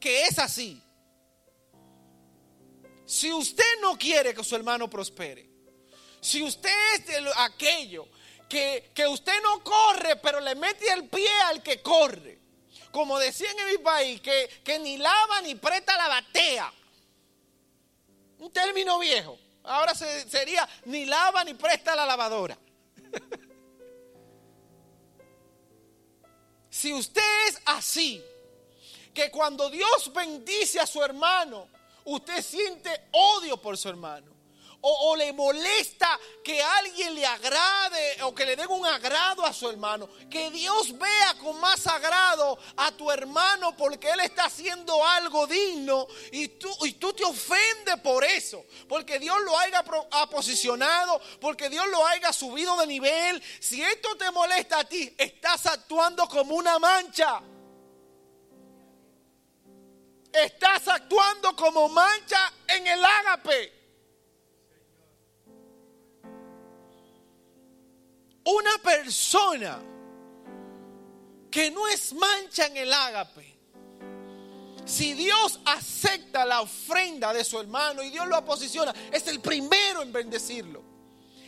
[0.00, 0.82] que es así.
[3.06, 5.48] Si usted no quiere que su hermano prospere,
[6.20, 8.08] si usted es de aquello
[8.48, 12.38] que, que usted no corre, pero le mete el pie al que corre,
[12.90, 16.72] como decían en mi país, que, que ni lava ni presta la batea.
[18.38, 19.38] Un término viejo.
[19.64, 22.58] Ahora sería ni lava ni presta la lavadora.
[26.82, 28.20] Si usted es así,
[29.14, 31.68] que cuando Dios bendice a su hermano,
[32.06, 34.31] usted siente odio por su hermano
[34.82, 39.68] o, le molesta que alguien le agrade o que le dé un agrado a su
[39.68, 45.46] hermano, que Dios vea con más agrado a tu hermano porque él está haciendo algo
[45.46, 49.84] digno y tú, y tú te ofendes por eso, porque Dios lo haya
[50.28, 53.42] posicionado, porque Dios lo haya subido de nivel.
[53.60, 57.40] Si esto te molesta a ti, estás actuando como una mancha.
[60.32, 63.81] Estás actuando como mancha en el ágape.
[68.44, 69.80] Una persona
[71.50, 73.52] que no es mancha en el ágape.
[74.84, 80.02] Si Dios acepta la ofrenda de su hermano y Dios lo posiciona, es el primero
[80.02, 80.82] en bendecirlo.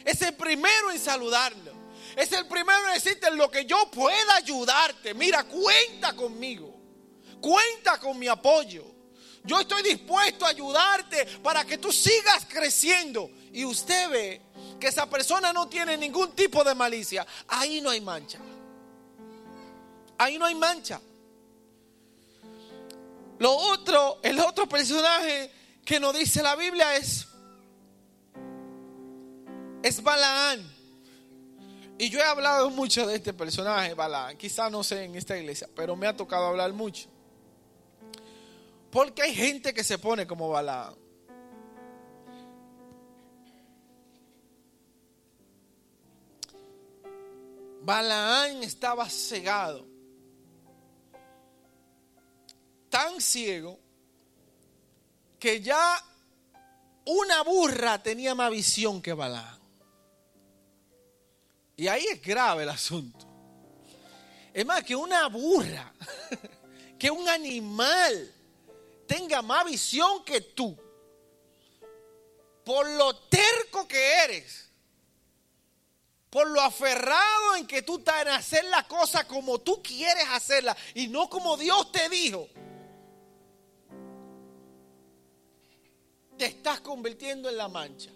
[0.04, 1.72] Es el primero en saludarlo.
[2.16, 5.14] Es el primero en decirte lo que yo pueda ayudarte.
[5.14, 6.72] Mira, cuenta conmigo.
[7.40, 8.84] Cuenta con mi apoyo.
[9.42, 13.30] Yo estoy dispuesto a ayudarte para que tú sigas creciendo.
[13.52, 14.42] Y usted ve
[14.84, 17.26] que esa persona no tiene ningún tipo de malicia.
[17.48, 18.38] Ahí no hay mancha.
[20.18, 21.00] Ahí no hay mancha.
[23.38, 25.50] Lo otro, el otro personaje
[25.86, 27.26] que nos dice la Biblia es
[29.82, 30.70] es Balaán.
[31.96, 34.36] Y yo he hablado mucho de este personaje, Balaán.
[34.36, 37.08] Quizá no sé en esta iglesia, pero me ha tocado hablar mucho.
[38.90, 41.03] Porque hay gente que se pone como Balaán.
[47.84, 49.86] Balaán estaba cegado,
[52.88, 53.78] tan ciego,
[55.38, 56.02] que ya
[57.04, 59.60] una burra tenía más visión que Balaán.
[61.76, 63.26] Y ahí es grave el asunto.
[64.54, 65.92] Es más, que una burra,
[66.98, 68.32] que un animal
[69.06, 70.74] tenga más visión que tú,
[72.64, 74.63] por lo terco que eres,
[76.34, 80.76] por lo aferrado en que tú estás en hacer la cosa como tú quieres hacerla
[80.92, 82.48] y no como Dios te dijo,
[86.36, 88.10] te estás convirtiendo en la mancha.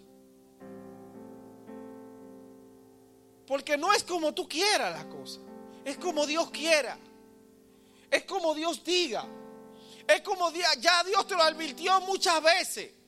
[3.47, 5.39] Porque no es como tú quieras la cosa.
[5.85, 6.99] Es como Dios quiera.
[8.11, 9.25] Es como Dios diga.
[10.05, 12.98] Es como ya Dios te lo advirtió muchas veces.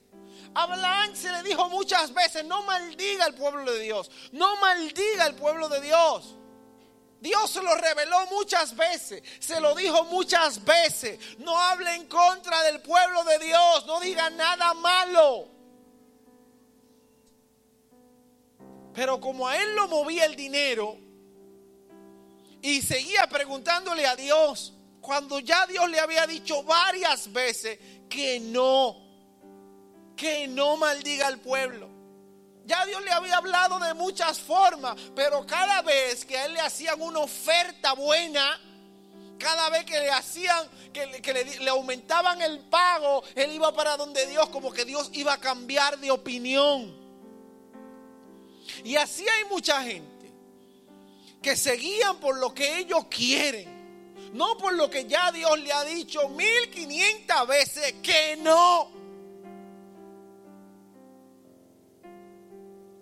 [0.54, 4.12] A se le dijo muchas veces, no maldiga al pueblo de Dios.
[4.32, 6.36] No maldiga al pueblo de Dios.
[7.22, 11.20] Dios se lo reveló muchas veces, se lo dijo muchas veces.
[11.38, 15.48] No hable en contra del pueblo de Dios, no diga nada malo.
[18.94, 20.98] Pero como a él lo movía el dinero
[22.62, 27.80] y seguía preguntándole a Dios, cuando ya Dios le había dicho varias veces
[28.10, 29.01] que no,
[30.22, 31.90] que no maldiga al pueblo.
[32.64, 36.62] Ya Dios le había hablado de muchas formas, pero cada vez que a él le
[36.62, 38.62] hacían una oferta buena,
[39.40, 41.08] cada vez que le hacían, que,
[41.60, 45.98] le, aumentaban el pago, él iba para donde Dios, como que Dios iba a cambiar
[45.98, 46.96] de opinión.
[48.84, 50.32] Y así hay mucha gente
[51.42, 55.84] que seguían por lo que ellos quieren, no por lo que ya Dios le ha
[55.84, 59.01] dicho mil quinientas veces que no.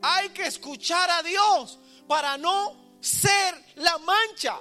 [0.02, 1.78] Hay que escuchar a Dios
[2.08, 4.60] para no ser la mancha.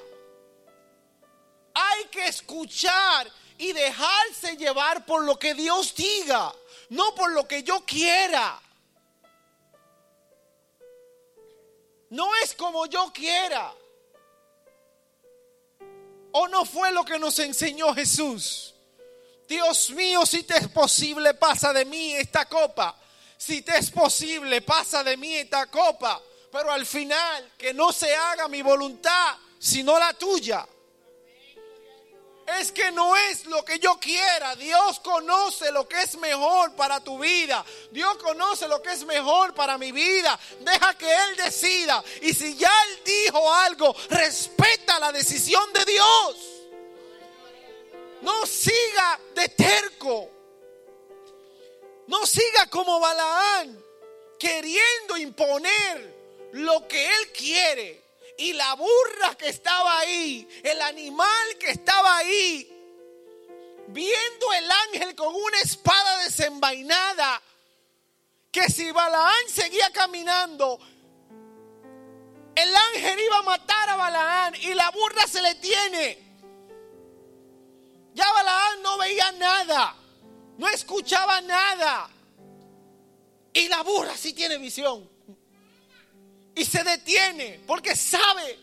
[1.74, 6.52] Hay que escuchar y dejarse llevar por lo que Dios diga,
[6.90, 8.60] no por lo que yo quiera.
[12.10, 13.72] No es como yo quiera.
[16.32, 18.74] ¿O no fue lo que nos enseñó Jesús?
[19.48, 22.96] Dios mío, si te es posible, pasa de mí esta copa.
[23.38, 26.20] Si te es posible, pasa de mí esta copa.
[26.52, 30.66] Pero al final, que no se haga mi voluntad, sino la tuya
[32.56, 34.56] es que no es lo que yo quiera.
[34.56, 37.64] Dios conoce lo que es mejor para tu vida.
[37.90, 40.38] Dios conoce lo que es mejor para mi vida.
[40.60, 42.02] Deja que Él decida.
[42.22, 46.36] Y si ya Él dijo algo, respeta la decisión de Dios.
[48.22, 50.30] No siga de terco.
[52.08, 53.84] No siga como Balaán,
[54.38, 58.02] queriendo imponer lo que Él quiere
[58.38, 62.66] y la burra que estaba ahí, el animal que estaba ahí,
[63.88, 67.42] viendo el ángel con una espada desenvainada,
[68.50, 70.78] que si Balaán seguía caminando,
[72.54, 76.26] el ángel iba a matar a Balaán y la burra se le tiene.
[78.14, 79.94] Ya Balaán no veía nada,
[80.58, 82.10] no escuchaba nada.
[83.52, 85.08] Y la burra sí tiene visión
[86.58, 88.58] y se detiene porque sabe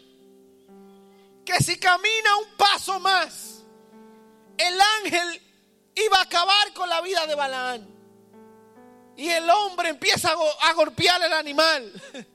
[1.46, 3.62] que si camina un paso más,
[4.58, 5.42] el ángel
[5.96, 7.88] iba a acabar con la vida de Balaán.
[9.16, 11.90] Y el hombre empieza a, golpear al animal.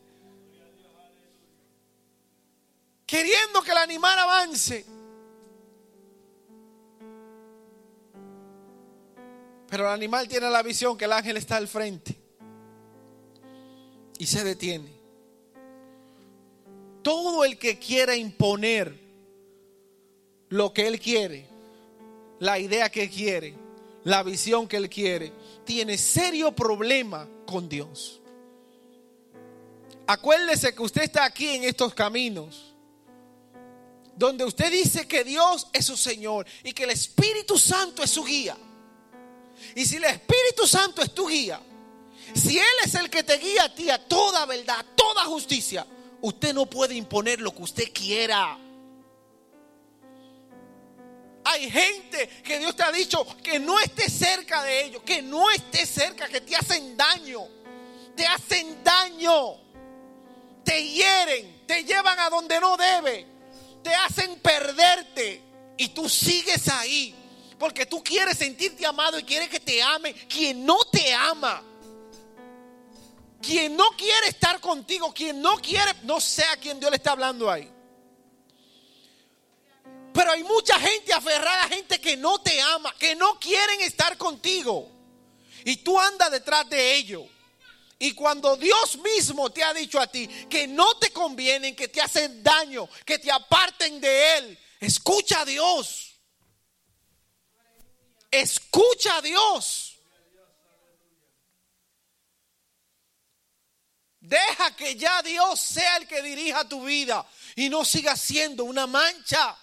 [3.06, 4.86] Queriendo que el animal avance.
[9.70, 12.18] Pero el animal tiene la visión que el ángel está al frente.
[14.18, 15.00] Y se detiene
[17.02, 18.94] todo el que quiera imponer
[20.48, 21.46] lo que él quiere,
[22.38, 23.54] la idea que quiere,
[24.04, 25.32] la visión que él quiere,
[25.64, 28.20] tiene serio problema con Dios.
[30.06, 32.74] Acuérdese que usted está aquí en estos caminos,
[34.16, 38.24] donde usted dice que Dios es su Señor y que el Espíritu Santo es su
[38.24, 38.56] guía.
[39.74, 41.60] Y si el Espíritu Santo es tu guía,
[42.34, 45.86] si Él es el que te guía a ti a toda verdad, toda justicia,
[46.22, 48.58] Usted no puede imponer lo que usted quiera.
[51.44, 55.50] Hay gente que Dios te ha dicho que no esté cerca de ellos, que no
[55.50, 57.40] esté cerca, que te hacen daño.
[58.14, 59.54] Te hacen daño.
[60.62, 63.26] Te hieren, te llevan a donde no debe.
[63.82, 65.42] Te hacen perderte
[65.78, 67.14] y tú sigues ahí
[67.60, 71.62] porque tú quieres sentirte amado y quieres que te ame quien no te ama.
[73.42, 77.12] Quien no quiere estar contigo, quien no quiere, no sé a quién Dios le está
[77.12, 77.70] hablando ahí.
[80.14, 84.90] Pero hay mucha gente aferrada, gente que no te ama, que no quieren estar contigo.
[85.64, 87.24] Y tú andas detrás de ellos.
[87.98, 92.00] Y cuando Dios mismo te ha dicho a ti que no te convienen, que te
[92.00, 96.09] hacen daño, que te aparten de Él, escucha a Dios.
[98.30, 99.98] Escucha a Dios.
[104.20, 107.26] Deja que ya Dios sea el que dirija tu vida
[107.56, 109.56] y no siga siendo una mancha.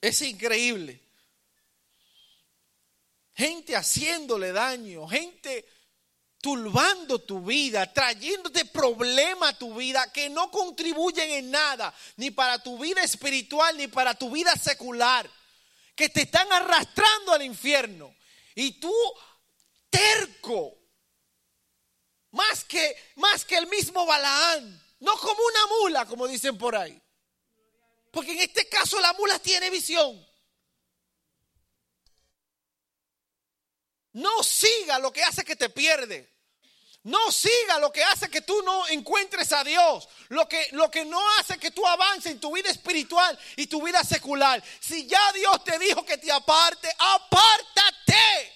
[0.00, 1.00] Es increíble.
[3.34, 5.68] Gente haciéndole daño, gente
[6.46, 12.62] turbando tu vida, trayéndote problemas a tu vida que no contribuyen en nada, ni para
[12.62, 15.28] tu vida espiritual, ni para tu vida secular,
[15.96, 18.14] que te están arrastrando al infierno.
[18.54, 18.94] Y tú,
[19.90, 20.78] terco,
[22.30, 27.02] más que, más que el mismo Balaán, no como una mula, como dicen por ahí.
[28.12, 30.24] Porque en este caso la mula tiene visión.
[34.12, 36.35] No siga lo que hace que te pierde.
[37.06, 40.08] No siga lo que hace que tú no encuentres a Dios.
[40.28, 43.80] Lo que, lo que no hace que tú avances en tu vida espiritual y tu
[43.80, 44.60] vida secular.
[44.80, 48.52] Si ya Dios te dijo que te aparte, apártate.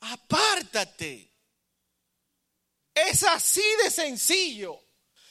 [0.00, 1.32] Apártate.
[2.92, 4.78] Es así de sencillo.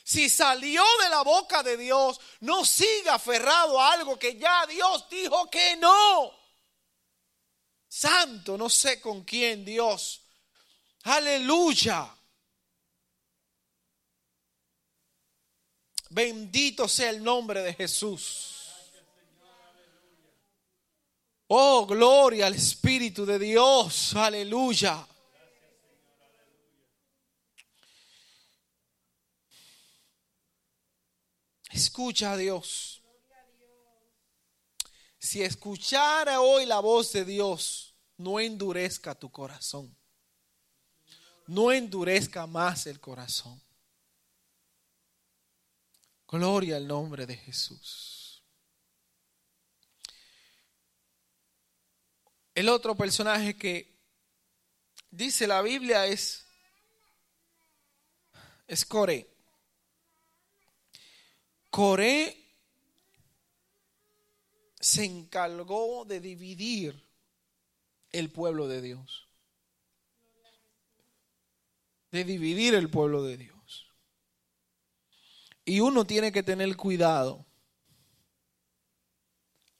[0.03, 5.07] Si salió de la boca de Dios, no siga aferrado a algo que ya Dios
[5.11, 6.46] dijo que no.
[7.97, 10.21] Santo, no sé con quién Dios.
[11.05, 12.15] Aleluya.
[16.11, 18.53] Bendito sea el nombre de Jesús.
[21.47, 24.13] Oh, gloria al Espíritu de Dios.
[24.15, 25.07] Aleluya.
[31.71, 33.01] Escucha a Dios.
[35.17, 37.86] Si escuchara hoy la voz de Dios,
[38.17, 39.95] no endurezca tu corazón.
[41.47, 43.61] No endurezca más el corazón.
[46.27, 48.43] Gloria al nombre de Jesús.
[52.53, 53.95] El otro personaje que
[55.11, 56.43] dice la Biblia es,
[58.67, 59.29] es Coré.
[61.69, 62.43] Coré
[64.79, 67.06] se encargó de dividir
[68.11, 69.27] el pueblo de Dios.
[72.11, 73.87] De dividir el pueblo de Dios.
[75.65, 77.45] Y uno tiene que tener cuidado.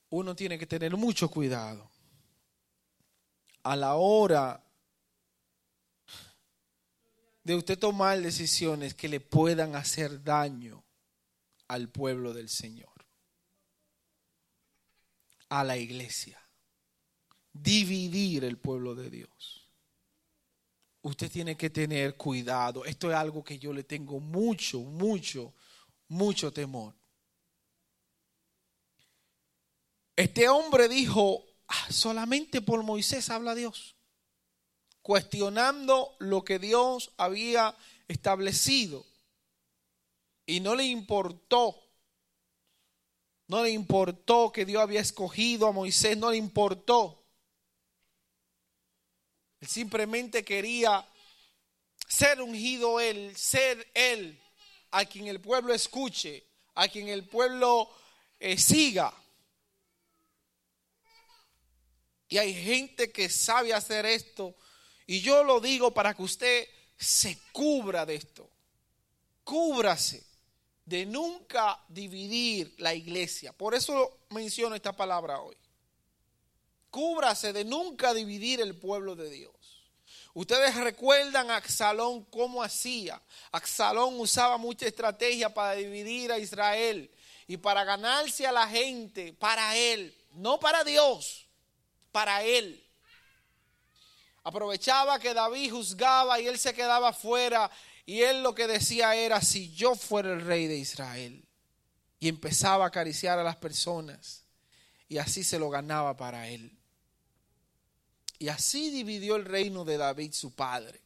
[0.10, 1.90] Uno tiene que tener mucho cuidado
[3.68, 4.64] a la hora
[7.44, 10.86] de usted tomar decisiones que le puedan hacer daño
[11.68, 13.06] al pueblo del Señor,
[15.50, 16.42] a la iglesia,
[17.62, 19.68] dividir el pueblo de Dios.
[21.02, 22.84] Usted tiene que tener cuidado.
[22.84, 25.54] Esto es algo que yo le tengo mucho, mucho,
[26.10, 26.94] mucho temor.
[30.16, 33.96] Este hombre dijo, ah, solamente por Moisés habla Dios,
[35.02, 37.76] cuestionando lo que Dios había
[38.08, 39.06] establecido.
[40.46, 41.76] Y no le importó.
[43.48, 47.27] No le importó que Dios había escogido a Moisés, no le importó.
[49.60, 51.08] Él simplemente quería
[52.08, 54.40] ser ungido él, ser él,
[54.92, 57.90] a quien el pueblo escuche, a quien el pueblo
[58.40, 59.14] eh, siga.
[62.30, 64.56] Y hay gente que sabe hacer esto.
[65.06, 66.68] Y yo lo digo para que usted
[66.98, 68.50] se cubra de esto.
[69.44, 70.24] Cúbrase
[70.86, 73.54] de nunca dividir la iglesia.
[73.54, 75.56] Por eso menciono esta palabra hoy.
[76.98, 79.54] Cúbrase de nunca dividir el pueblo de Dios.
[80.34, 83.22] Ustedes recuerdan a Axalón cómo hacía.
[83.52, 87.12] Axalón usaba mucha estrategia para dividir a Israel
[87.46, 91.46] y para ganarse a la gente para él, no para Dios,
[92.12, 92.84] para él.
[94.44, 97.70] Aprovechaba que David juzgaba y él se quedaba fuera
[98.08, 101.46] y él lo que decía era, si yo fuera el rey de Israel.
[102.20, 104.46] Y empezaba a acariciar a las personas
[105.08, 106.77] y así se lo ganaba para él.
[108.40, 111.02] Y así dividió el reino de David su padre.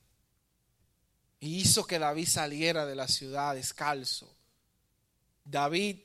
[1.39, 4.29] Y hizo que David saliera de la ciudad descalzo.
[5.43, 5.97] David,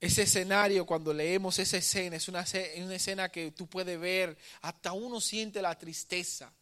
[0.00, 5.20] ese escenario, cuando leemos esa escena, es una, escena que tú puedes ver, hasta uno
[5.20, 6.52] siente la tristeza,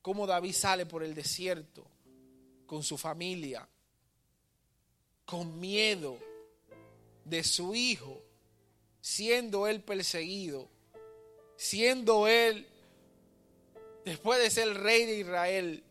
[0.00, 1.86] cómo David sale por el desierto
[2.66, 3.68] con su familia,
[5.24, 6.18] con miedo
[7.24, 8.22] de su hijo,
[9.00, 10.70] siendo él perseguido,
[11.58, 12.66] siendo él,
[14.04, 15.82] después de ser rey de Israel,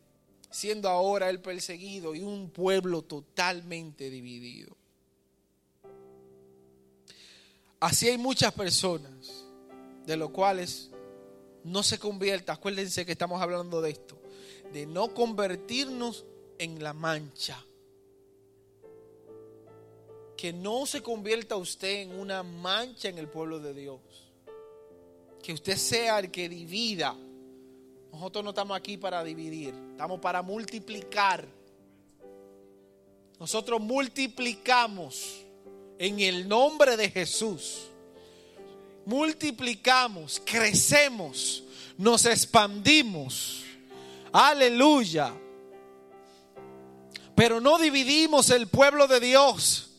[0.49, 4.75] siendo ahora el perseguido y un pueblo totalmente dividido.
[7.81, 9.45] Así hay muchas personas
[10.05, 10.89] de los cuales
[11.65, 14.17] no se convierta, acuérdense que estamos hablando de esto,
[14.71, 16.25] de no convertirnos
[16.59, 17.61] en la mancha.
[20.37, 24.26] Que no se convierta usted en una mancha en el pueblo de Dios.
[25.43, 27.15] Que usted sea el que divida.
[28.11, 31.47] Nosotros no estamos aquí para dividir, estamos para multiplicar.
[33.39, 35.45] Nosotros multiplicamos
[35.99, 37.87] en el nombre de Jesús.
[39.05, 41.63] Multiplicamos, crecemos,
[41.97, 43.63] nos expandimos.
[44.31, 45.33] Aleluya.
[47.35, 49.91] Pero no dividimos el pueblo de Dios.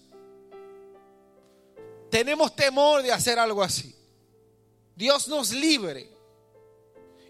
[2.10, 3.94] Tenemos temor de hacer algo así.
[4.98, 6.10] Dios nos libre.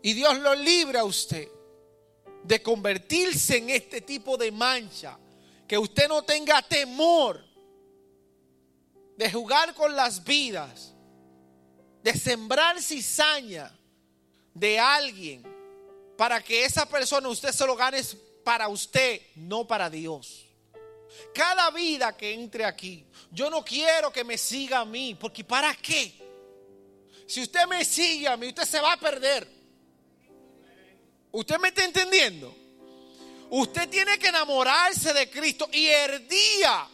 [0.03, 1.49] Y Dios lo libre a usted
[2.43, 5.19] de convertirse en este tipo de mancha.
[5.66, 7.45] Que usted no tenga temor
[9.19, 10.95] de jugar con las vidas,
[12.03, 13.70] de sembrar cizaña
[14.55, 15.43] de alguien
[16.16, 18.01] para que esa persona usted se lo gane
[18.45, 20.47] para usted, no para Dios.
[21.35, 25.74] Cada vida que entre aquí, yo no quiero que me siga a mí, porque ¿para
[25.74, 26.18] qué?
[27.28, 29.46] Si usted me sigue a mí, usted se va a perder.
[31.30, 32.56] ¿Usted me está entendiendo?
[33.50, 36.88] Usted tiene que enamorarse de Cristo y el día,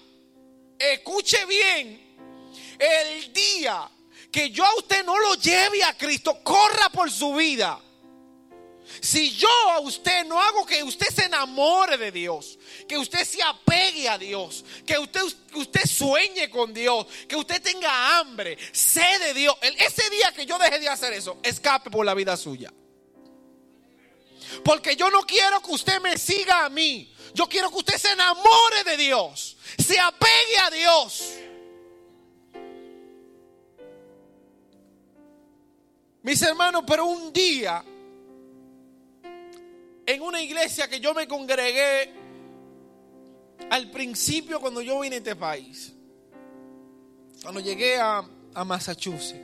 [0.77, 2.17] escuche bien,
[2.79, 3.89] el día
[4.33, 7.81] que yo a usted no lo lleve a Cristo, corra por su vida.
[9.01, 13.43] Si yo a usted no hago que usted se enamore de Dios, que usted se
[13.43, 15.23] apegue a Dios, que usted,
[15.55, 20.59] usted sueñe con Dios, que usted tenga hambre, sed de Dios, ese día que yo
[20.59, 22.73] deje de hacer eso, escape por la vida suya.
[24.65, 27.11] Porque yo no quiero que usted me siga a mí.
[27.35, 31.35] Yo quiero que usted se enamore de Dios, se apegue a Dios.
[36.23, 37.85] Mis hermanos, pero un día,
[40.07, 42.13] en una iglesia que yo me congregué
[43.71, 45.93] al principio cuando yo vine a este país,
[47.43, 48.23] cuando llegué a,
[48.55, 49.41] a Massachusetts,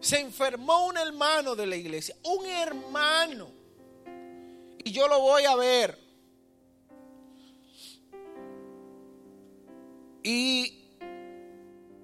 [0.00, 3.50] se enfermó un hermano de la iglesia, un hermano,
[4.82, 5.98] y yo lo voy a ver.
[10.22, 10.80] Y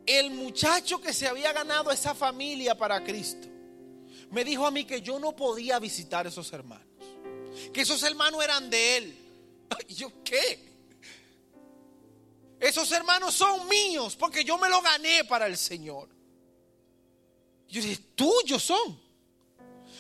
[0.07, 3.49] el muchacho que se había ganado esa familia para Cristo
[4.31, 6.87] me dijo a mí que yo no podía visitar esos hermanos,
[7.73, 9.19] que esos hermanos eran de él.
[9.89, 10.67] ¿Y yo qué?
[12.59, 16.09] Esos hermanos son míos porque yo me lo gané para el Señor.
[17.69, 19.01] Yo dije, tuyos son.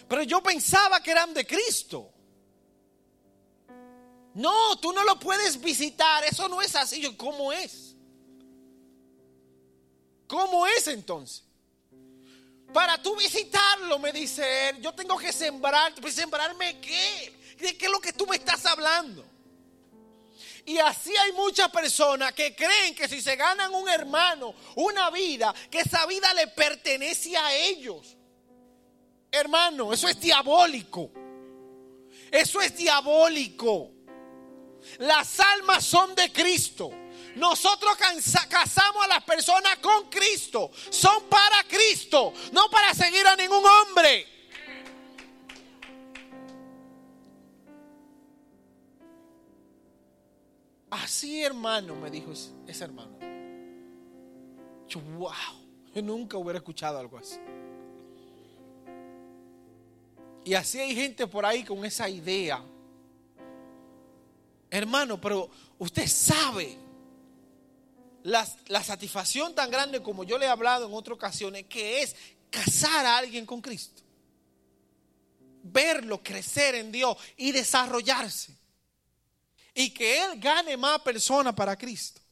[0.08, 2.12] Pero yo pensaba que eran de Cristo.
[4.34, 6.24] No, tú no lo puedes visitar.
[6.24, 7.00] Eso no es así.
[7.00, 7.94] Yo, ¿cómo es?
[10.26, 11.44] ¿Cómo es entonces?
[12.72, 15.94] Para tú visitarlo, me dice él, yo tengo que sembrar.
[16.00, 17.35] Pues, ¿Sembrarme qué?
[17.56, 19.24] ¿De qué es lo que tú me estás hablando?
[20.66, 25.54] Y así hay muchas personas que creen que si se ganan un hermano, una vida,
[25.70, 28.16] que esa vida le pertenece a ellos.
[29.30, 31.12] Hermano, eso es diabólico.
[32.32, 33.92] Eso es diabólico.
[34.98, 36.90] Las almas son de Cristo.
[37.36, 37.96] Nosotros
[38.48, 40.70] casamos a las personas con Cristo.
[40.90, 44.35] Son para Cristo, no para seguir a ningún hombre.
[51.02, 53.18] Así, hermano, me dijo ese, hermano.
[54.88, 55.30] Yo, wow,
[55.94, 57.38] yo nunca hubiera escuchado algo así.
[60.44, 62.64] Y así hay gente por ahí con esa idea.
[64.70, 66.78] Hermano, pero usted sabe
[68.22, 68.46] la,
[68.82, 72.16] satisfacción tan grande como yo le he hablado en otras ocasiones, que es
[72.48, 74.02] casar a alguien con Cristo.
[75.62, 78.65] verlo crecer en Dios y desarrollarse.
[79.78, 82.22] Y que Él gane más personas para Cristo.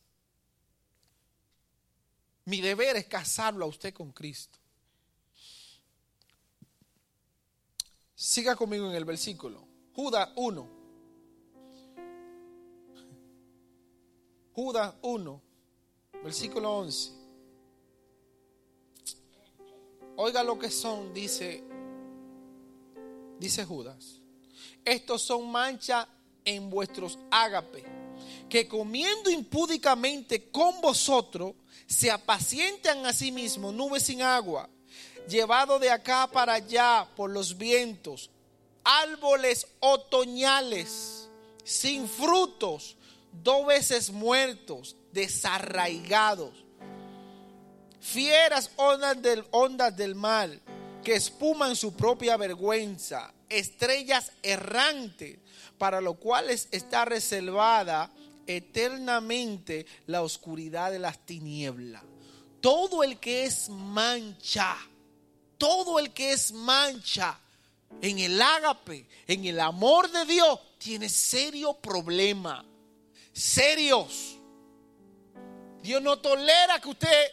[2.47, 4.59] Mi deber es casarlo a usted con Cristo.
[8.15, 9.69] Siga conmigo en el versículo.
[9.95, 10.69] Judas 1.
[14.55, 15.43] Judas 1,
[16.23, 17.13] versículo 11.
[20.17, 21.63] Oiga lo que son, dice,
[23.39, 24.21] dice Judas.
[24.85, 26.07] Estos son manchas
[26.45, 27.85] en vuestros ágape,
[28.49, 31.55] que comiendo impúdicamente con vosotros,
[31.87, 34.69] se apacientan a sí mismos nubes sin agua,
[35.29, 38.31] llevado de acá para allá por los vientos,
[38.83, 41.29] árboles otoñales,
[41.65, 42.97] sin frutos,
[43.43, 46.65] dos veces muertos, desarraigados,
[48.01, 50.61] fieras ondas del, ondas del mal,
[51.03, 55.39] que espuman su propia vergüenza, estrellas errantes,
[55.79, 58.11] para lo cuales está reservada
[58.47, 62.03] eternamente la oscuridad de las tinieblas.
[62.61, 64.77] Todo el que es mancha,
[65.59, 67.39] todo el que es mancha
[68.01, 72.65] en el ágape, en el amor de Dios, tiene serio problema.
[73.33, 74.37] Serios.
[75.83, 77.27] Dios no tolera que usted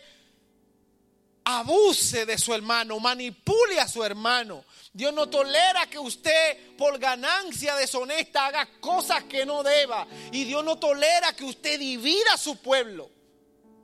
[1.44, 4.64] abuse de su hermano, manipule a su hermano.
[4.94, 10.06] Dios no tolera que usted por ganancia deshonesta haga cosas que no deba.
[10.32, 13.10] Y Dios no tolera que usted divida a su pueblo.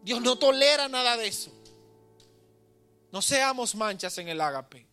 [0.02, 1.52] Dios no tolera nada de eso.
[3.12, 4.86] No seamos manchas en el ágape.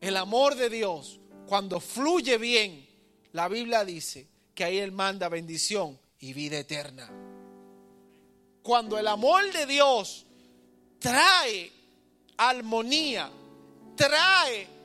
[0.00, 2.88] El amor de Dios, cuando fluye bien,
[3.32, 7.10] la Biblia dice que ahí Él manda bendición y vida eterna.
[8.62, 10.26] Cuando el amor de Dios
[10.98, 11.72] trae
[12.36, 13.30] armonía,
[13.96, 14.81] trae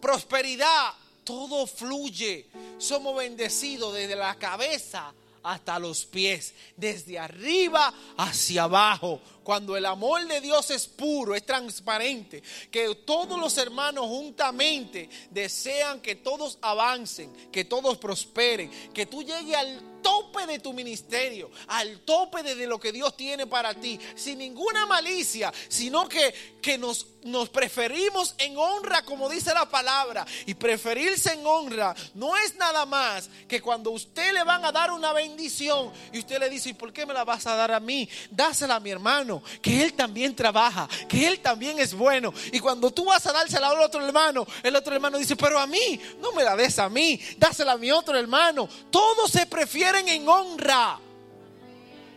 [0.00, 0.92] prosperidad,
[1.24, 2.46] todo fluye.
[2.78, 5.12] Somos bendecidos desde la cabeza
[5.42, 9.20] hasta los pies, desde arriba hacia abajo.
[9.42, 16.00] Cuando el amor de Dios es puro, es transparente, que todos los hermanos juntamente desean
[16.00, 22.00] que todos avancen, que todos prosperen, que tú llegues al tope de tu ministerio, al
[22.00, 27.06] tope de lo que Dios tiene para ti, sin ninguna malicia, sino que, que nos,
[27.22, 30.26] nos preferimos en honra, como dice la palabra.
[30.46, 34.90] Y preferirse en honra no es nada más que cuando usted le van a dar
[34.90, 37.80] una bendición y usted le dice, ¿y por qué me la vas a dar a
[37.80, 38.08] mí?
[38.30, 42.32] Dásela a mi hermano, que él también trabaja, que él también es bueno.
[42.52, 45.66] Y cuando tú vas a dársela al otro hermano, el otro hermano dice, pero a
[45.66, 48.68] mí, no me la des a mí, dásela a mi otro hermano.
[48.90, 50.98] Todos se prefieren en honra.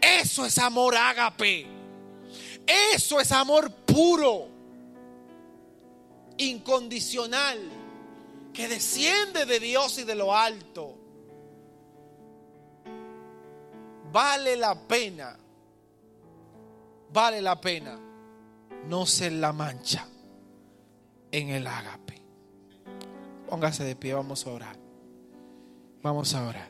[0.01, 1.67] Eso es amor ágape.
[2.65, 4.47] Eso es amor puro,
[6.38, 7.60] incondicional,
[8.53, 10.97] que desciende de Dios y de lo alto.
[14.11, 15.38] Vale la pena,
[17.11, 17.99] vale la pena
[18.88, 20.07] no ser la mancha
[21.31, 22.22] en el ágape.
[23.49, 24.77] Póngase de pie, vamos a orar.
[26.01, 26.69] Vamos a orar.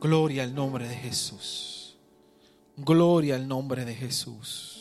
[0.00, 1.96] Gloria al nombre de Jesús.
[2.76, 4.71] Gloria al nombre de Jesús.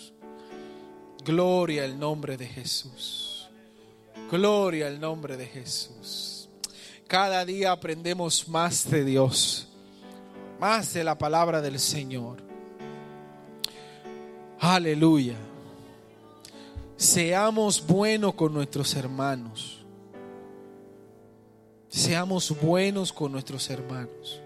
[1.26, 3.50] Gloria al nombre de Jesús.
[4.30, 6.50] Gloria al nombre de Jesús.
[7.08, 9.68] Cada día aprendemos más de Dios,
[10.60, 12.42] más de la palabra del Señor.
[14.60, 15.36] Aleluya.
[16.96, 19.84] Seamos buenos con nuestros hermanos.
[21.90, 24.40] Seamos buenos con nuestros hermanos.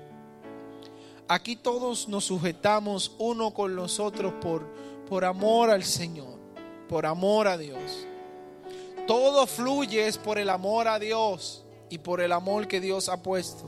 [1.27, 4.65] Aquí todos nos sujetamos uno con los otros por,
[5.07, 6.34] por amor al Señor,
[6.87, 8.05] por amor a Dios.
[9.07, 13.21] Todo fluye es por el amor a Dios y por el amor que Dios ha
[13.21, 13.65] puesto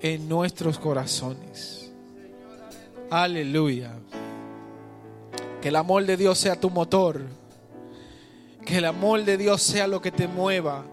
[0.00, 1.90] en nuestros corazones.
[3.10, 3.92] Aleluya.
[5.60, 7.22] Que el amor de Dios sea tu motor.
[8.64, 10.84] Que el amor de Dios sea lo que te mueva.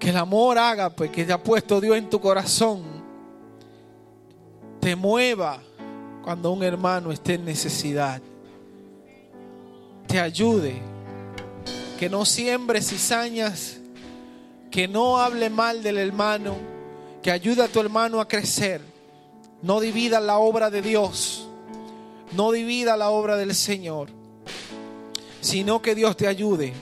[0.00, 3.02] Que el amor haga pues que te ha puesto Dios en tu corazón
[4.82, 5.60] te mueva
[6.24, 8.20] cuando un hermano esté en necesidad.
[10.06, 10.80] Te ayude.
[11.98, 13.78] Que no siembre cizañas.
[14.70, 16.56] Que no hable mal del hermano.
[17.22, 18.80] Que ayude a tu hermano a crecer.
[19.62, 21.48] No divida la obra de Dios.
[22.32, 24.08] No divida la obra del Señor.
[25.40, 26.72] Sino que Dios te ayude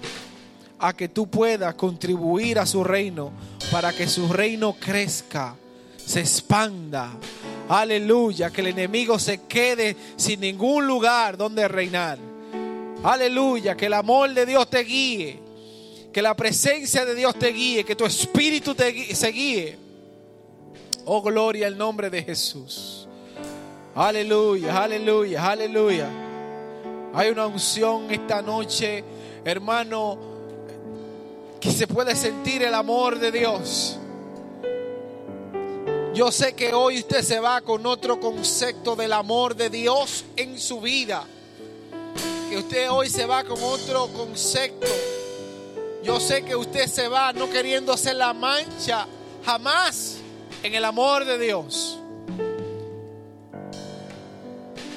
[0.78, 3.32] a que tú puedas contribuir a su reino
[3.70, 5.54] para que su reino crezca,
[5.96, 7.12] se expanda,
[7.70, 12.18] Aleluya, que el enemigo se quede sin ningún lugar donde reinar.
[13.02, 15.38] Aleluya, que el amor de Dios te guíe.
[16.12, 19.78] Que la presencia de Dios te guíe, que tu espíritu te se guíe.
[21.04, 23.08] Oh, gloria al nombre de Jesús.
[23.94, 26.08] Aleluya, aleluya, aleluya.
[27.14, 29.02] Hay una unción esta noche,
[29.44, 30.18] hermano,
[31.60, 33.98] que se puede sentir el amor de Dios.
[36.14, 40.58] Yo sé que hoy usted se va con otro concepto del amor de Dios en
[40.58, 41.24] su vida.
[42.60, 44.86] Usted hoy se va con otro concepto.
[46.02, 49.06] Yo sé que usted se va no queriendo hacer la mancha
[49.44, 50.18] jamás
[50.62, 51.98] en el amor de Dios.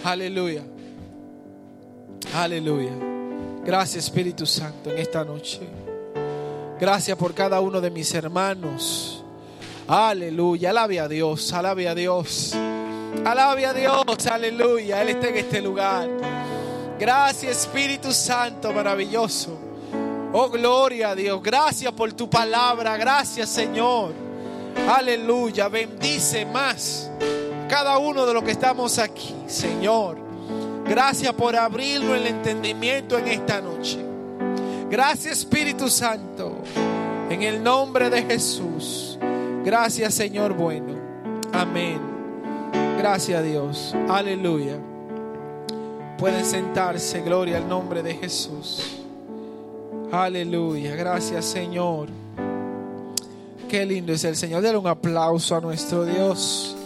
[0.04, 0.64] Aleluya.
[2.36, 2.92] Aleluya.
[3.64, 5.62] Gracias Espíritu Santo en esta noche.
[6.80, 9.24] Gracias por cada uno de mis hermanos
[9.88, 12.54] Aleluya, alabe a Dios, alabe a Dios.
[13.26, 15.02] Alabe a Dios, aleluya.
[15.02, 16.08] Él está en este lugar.
[17.00, 19.58] Gracias Espíritu Santo, maravilloso.
[20.32, 21.42] Oh, gloria a Dios.
[21.44, 22.98] Gracias por tu palabra.
[22.98, 24.14] Gracias Señor.
[24.88, 25.68] Aleluya.
[25.68, 27.10] Bendice más
[27.70, 30.18] cada uno de los que estamos aquí, Señor.
[30.86, 34.00] Gracias por abrirlo el entendimiento en esta noche.
[34.90, 36.62] Gracias Espíritu Santo.
[37.30, 39.18] En el nombre de Jesús.
[39.64, 40.94] Gracias Señor bueno.
[41.52, 42.00] Amén.
[42.98, 43.96] Gracias a Dios.
[44.08, 44.93] Aleluya.
[46.24, 47.20] Pueden sentarse.
[47.20, 48.96] Gloria al nombre de Jesús.
[50.10, 50.96] Aleluya.
[50.96, 52.08] Gracias Señor.
[53.68, 54.62] Qué lindo es el Señor.
[54.62, 56.78] Denle un aplauso a nuestro Dios.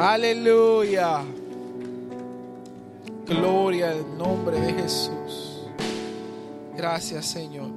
[0.00, 1.20] Aleluya.
[3.28, 5.68] Gloria al nombre de Jesús.
[6.76, 7.70] Gracias Señor.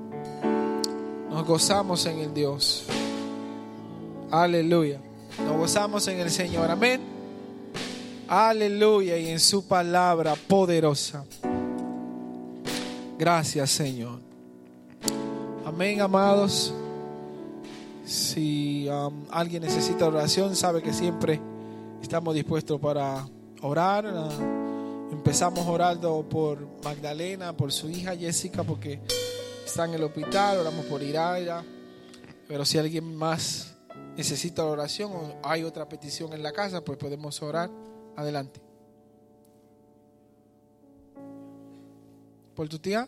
[1.29, 2.87] Nos gozamos en el Dios.
[4.31, 4.99] Aleluya.
[5.45, 6.71] Nos gozamos en el Señor.
[6.71, 7.18] Amén.
[8.29, 9.17] Aleluya.
[9.17, 11.25] Y en su palabra poderosa.
[13.17, 14.19] Gracias, Señor.
[15.65, 16.71] Amén, amados.
[18.05, 21.41] Si um, alguien necesita oración, sabe que siempre
[22.03, 23.27] estamos dispuestos para
[23.61, 24.05] orar.
[24.05, 28.99] Uh, empezamos orando por Magdalena, por su hija Jessica, porque
[29.65, 30.59] está en el hospital.
[30.59, 31.63] Oramos por Iraira.
[32.47, 33.75] Pero si alguien más
[34.15, 37.71] necesita oración o hay otra petición en la casa, pues podemos orar.
[38.19, 38.61] Adelante.
[42.53, 43.07] ¿Por tu tía?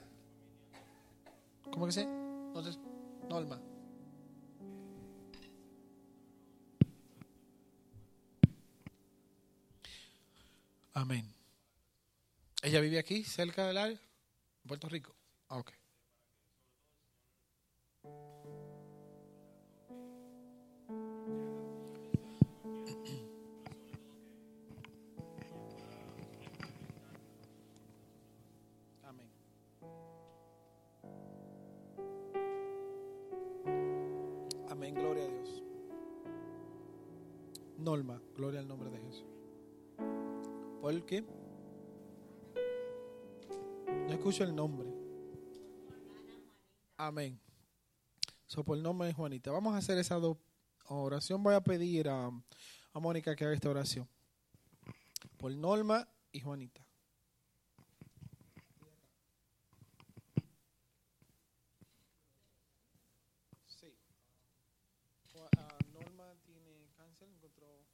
[1.70, 2.04] ¿Cómo que se?
[2.04, 2.80] Entonces,
[3.28, 3.60] Norma.
[10.94, 11.36] Amén.
[12.64, 13.98] ¿Ella vive aquí, cerca del área?
[13.98, 15.14] ¿En Puerto Rico?
[15.50, 15.81] Ah, ok.
[37.92, 39.26] Norma, gloria al nombre de Jesús.
[40.80, 41.26] ¿Por qué?
[43.86, 44.88] No escucho el nombre.
[46.96, 47.38] Amén.
[48.48, 49.52] So, por el nombre de Juanita.
[49.52, 50.18] Vamos a hacer esa
[50.88, 51.44] oración.
[51.44, 54.08] Voy a pedir a, a Mónica que haga esta oración.
[55.36, 56.86] Por Norma y Juanita.
[63.68, 63.94] Sí.
[65.58, 67.86] Ah, Norma tiene cáncer, encontró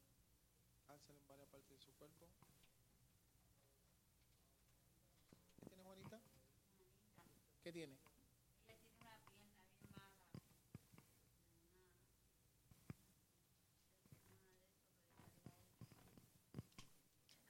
[0.87, 2.27] cáncer en varias partes de su cuerpo.
[5.59, 6.19] ¿Qué tiene Juanita?
[7.63, 7.97] ¿Qué tiene?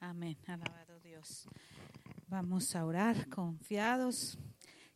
[0.00, 1.48] Amén, alabado Dios.
[2.28, 4.38] Vamos a orar confiados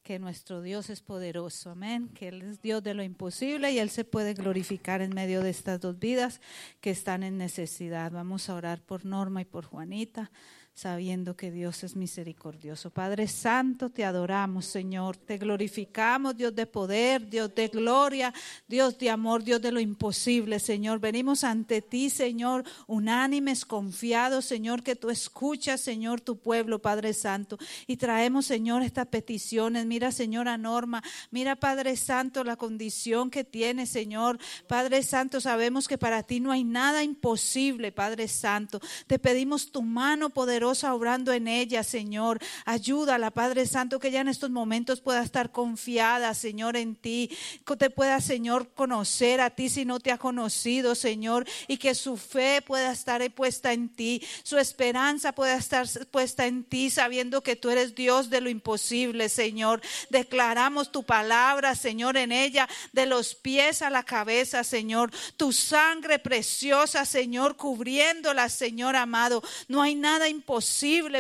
[0.04, 3.90] que nuestro Dios es poderoso, amén, que Él es Dios de lo imposible y Él
[3.90, 6.40] se puede glorificar en medio de estas dos vidas
[6.80, 8.12] que están en necesidad.
[8.12, 10.30] Vamos a orar por Norma y por Juanita
[10.74, 12.90] sabiendo que Dios es misericordioso.
[12.90, 18.32] Padre Santo, te adoramos, Señor, te glorificamos, Dios de poder, Dios de gloria,
[18.66, 20.98] Dios de amor, Dios de lo imposible, Señor.
[20.98, 27.58] Venimos ante ti, Señor, unánimes, confiados, Señor, que tú escuchas, Señor, tu pueblo, Padre Santo,
[27.86, 29.84] y traemos, Señor, estas peticiones.
[29.84, 34.38] Mira, Señora Norma, mira, Padre Santo, la condición que tiene, Señor.
[34.66, 38.80] Padre Santo, sabemos que para ti no hay nada imposible, Padre Santo.
[39.06, 42.38] Te pedimos tu mano poderosa poderosa obrando en ella, Señor.
[42.64, 47.36] Ayúdala, Padre Santo, que ya en estos momentos pueda estar confiada, Señor, en ti.
[47.66, 51.48] Que te pueda, Señor, conocer a ti si no te ha conocido, Señor.
[51.66, 54.22] Y que su fe pueda estar puesta en ti.
[54.44, 59.28] Su esperanza pueda estar puesta en ti, sabiendo que tú eres Dios de lo imposible,
[59.28, 59.80] Señor.
[60.10, 65.10] Declaramos tu palabra, Señor, en ella, de los pies a la cabeza, Señor.
[65.36, 69.42] Tu sangre preciosa, Señor, cubriéndola, Señor amado.
[69.66, 70.51] No hay nada imposible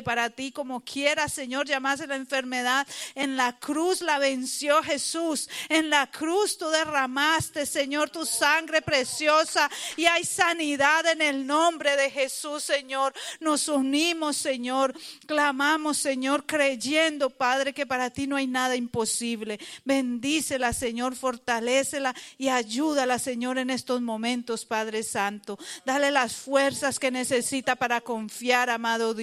[0.04, 2.86] para ti, como quieras, Señor, llamase la enfermedad.
[3.14, 5.48] En la cruz la venció Jesús.
[5.68, 11.96] En la cruz tú derramaste, Señor, tu sangre preciosa y hay sanidad en el nombre
[11.96, 13.14] de Jesús, Señor.
[13.40, 14.94] Nos unimos, Señor.
[15.26, 19.58] Clamamos, Señor, creyendo, Padre, que para ti no hay nada imposible.
[19.84, 25.58] Bendícela, Señor, fortalécela y ayúdala, Señor, en estos momentos, Padre Santo.
[25.86, 29.21] Dale las fuerzas que necesita para confiar, amado Dios.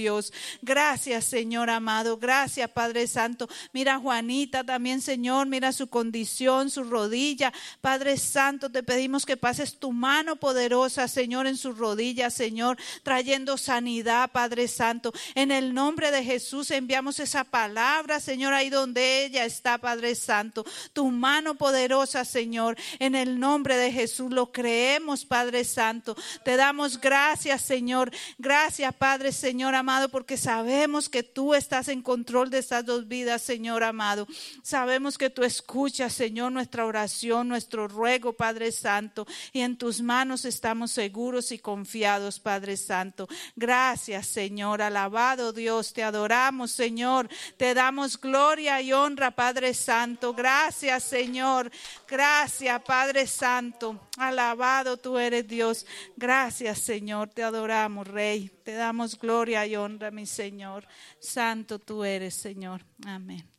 [0.62, 2.18] Gracias, Señor amado.
[2.18, 3.50] Gracias, Padre Santo.
[3.74, 5.48] Mira Juanita también, Señor.
[5.48, 7.52] Mira su condición, su rodilla.
[7.82, 13.58] Padre Santo, te pedimos que pases tu mano poderosa, Señor, en su rodilla, Señor, trayendo
[13.58, 15.12] sanidad, Padre Santo.
[15.36, 20.66] En el nombre de Jesús enviamos esa palabra, Señor, ahí donde ella está, Padre Santo.
[20.94, 22.78] Tu mano poderosa, Señor.
[23.00, 26.16] En el nombre de Jesús lo creemos, Padre Santo.
[26.44, 28.12] Te damos gracias, Señor.
[28.38, 33.42] Gracias, Padre, Señor amado, porque sabemos que tú estás en control de estas dos vidas,
[33.42, 34.28] Señor amado.
[34.62, 39.26] Sabemos que tú escuchas, Señor, nuestra oración, nuestro ruego, Padre Santo.
[39.52, 43.28] Y en tus manos estamos seguros y confiados, Padre Santo.
[43.56, 44.84] Gracias, Señor.
[44.84, 47.28] Alabado Dios, te adoramos, Señor.
[47.58, 50.36] Te damos gloria y honra, Padre Santo.
[50.36, 51.72] Gracias, Señor.
[52.08, 54.00] Gracias, Padre Santo.
[54.18, 55.88] Alabado tú eres Dios.
[56.16, 57.30] Gracias, Señor.
[57.30, 58.59] Te adoramos, Rey.
[58.70, 60.88] Te damos gloria y honra, mi Señor.
[61.18, 62.86] Santo tú eres, Señor.
[63.04, 63.52] Amén.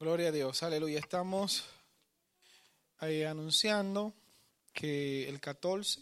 [0.00, 0.62] Gloria a Dios.
[0.62, 0.98] Aleluya.
[0.98, 1.62] Estamos
[3.00, 4.14] ahí anunciando
[4.72, 6.00] que el 14,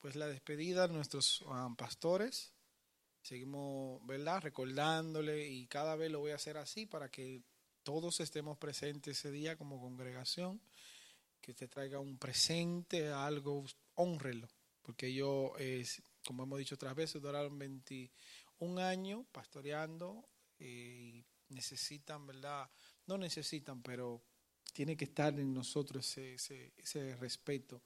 [0.00, 2.52] pues la despedida de nuestros um, pastores.
[3.22, 4.42] Seguimos, ¿verdad?
[4.42, 7.40] Recordándole y cada vez lo voy a hacer así para que
[7.82, 10.60] todos estemos presentes ese día como congregación,
[11.40, 13.64] que usted traiga un presente, algo,
[13.94, 14.46] honrelo,
[14.82, 20.24] porque ellos, es, como hemos dicho otras veces, duraron 21 años pastoreando
[20.58, 22.68] eh, y necesitan, ¿verdad?
[23.06, 24.22] No necesitan, pero
[24.72, 27.82] tiene que estar en nosotros ese, ese, ese respeto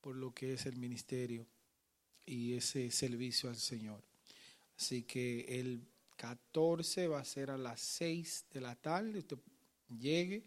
[0.00, 1.46] por lo que es el ministerio
[2.26, 4.02] y ese servicio al Señor.
[4.76, 9.18] Así que el 14 va a ser a las 6 de la tarde.
[9.18, 9.38] Usted
[9.88, 10.44] llegue,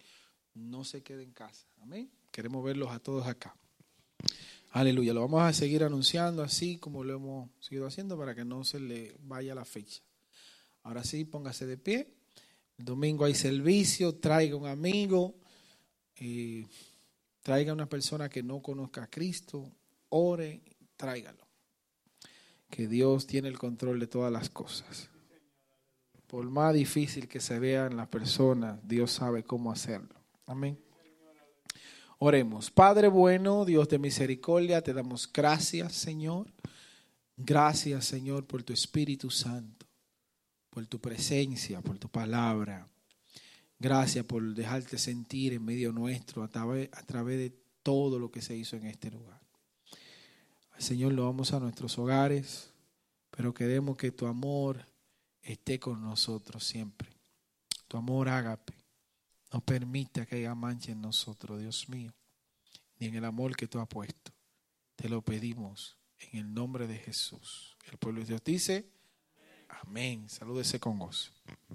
[0.54, 1.68] no se quede en casa.
[1.82, 2.10] Amén.
[2.32, 3.56] Queremos verlos a todos acá.
[4.72, 5.14] Aleluya.
[5.14, 8.80] Lo vamos a seguir anunciando así como lo hemos seguido haciendo para que no se
[8.80, 10.02] le vaya la fecha.
[10.84, 12.14] Ahora sí, póngase de pie.
[12.78, 14.16] El domingo hay servicio.
[14.16, 15.36] Traiga un amigo.
[16.16, 16.66] Eh,
[17.42, 19.72] traiga una persona que no conozca a Cristo.
[20.10, 20.62] Ore.
[20.96, 21.46] Tráigalo.
[22.70, 25.10] Que Dios tiene el control de todas las cosas.
[26.28, 30.16] Por más difícil que se vean las personas, Dios sabe cómo hacerlo.
[30.46, 30.87] Amén.
[32.20, 32.72] Oremos.
[32.72, 36.52] Padre bueno, Dios de misericordia, te damos gracias, Señor.
[37.36, 39.86] Gracias, Señor, por tu Espíritu Santo,
[40.72, 42.88] por tu presencia, por tu palabra.
[43.78, 47.54] Gracias por dejarte sentir en medio nuestro a través, de
[47.84, 49.40] todo lo que se hizo en este lugar.
[50.80, 52.72] Señor, lo vamos a nuestros hogares,
[53.30, 54.84] pero queremos que tu amor
[55.44, 57.10] esté con nosotros siempre.
[57.88, 58.87] Tu amor ágape
[59.52, 62.14] no permita que haya mancha en nosotros, Dios mío,
[63.00, 64.32] ni en el amor que tú has puesto.
[64.96, 67.78] Te lo pedimos en el nombre de Jesús.
[67.92, 68.90] El pueblo de Dios dice,
[69.70, 70.28] amén.
[70.30, 71.32] Salúdese con gozo.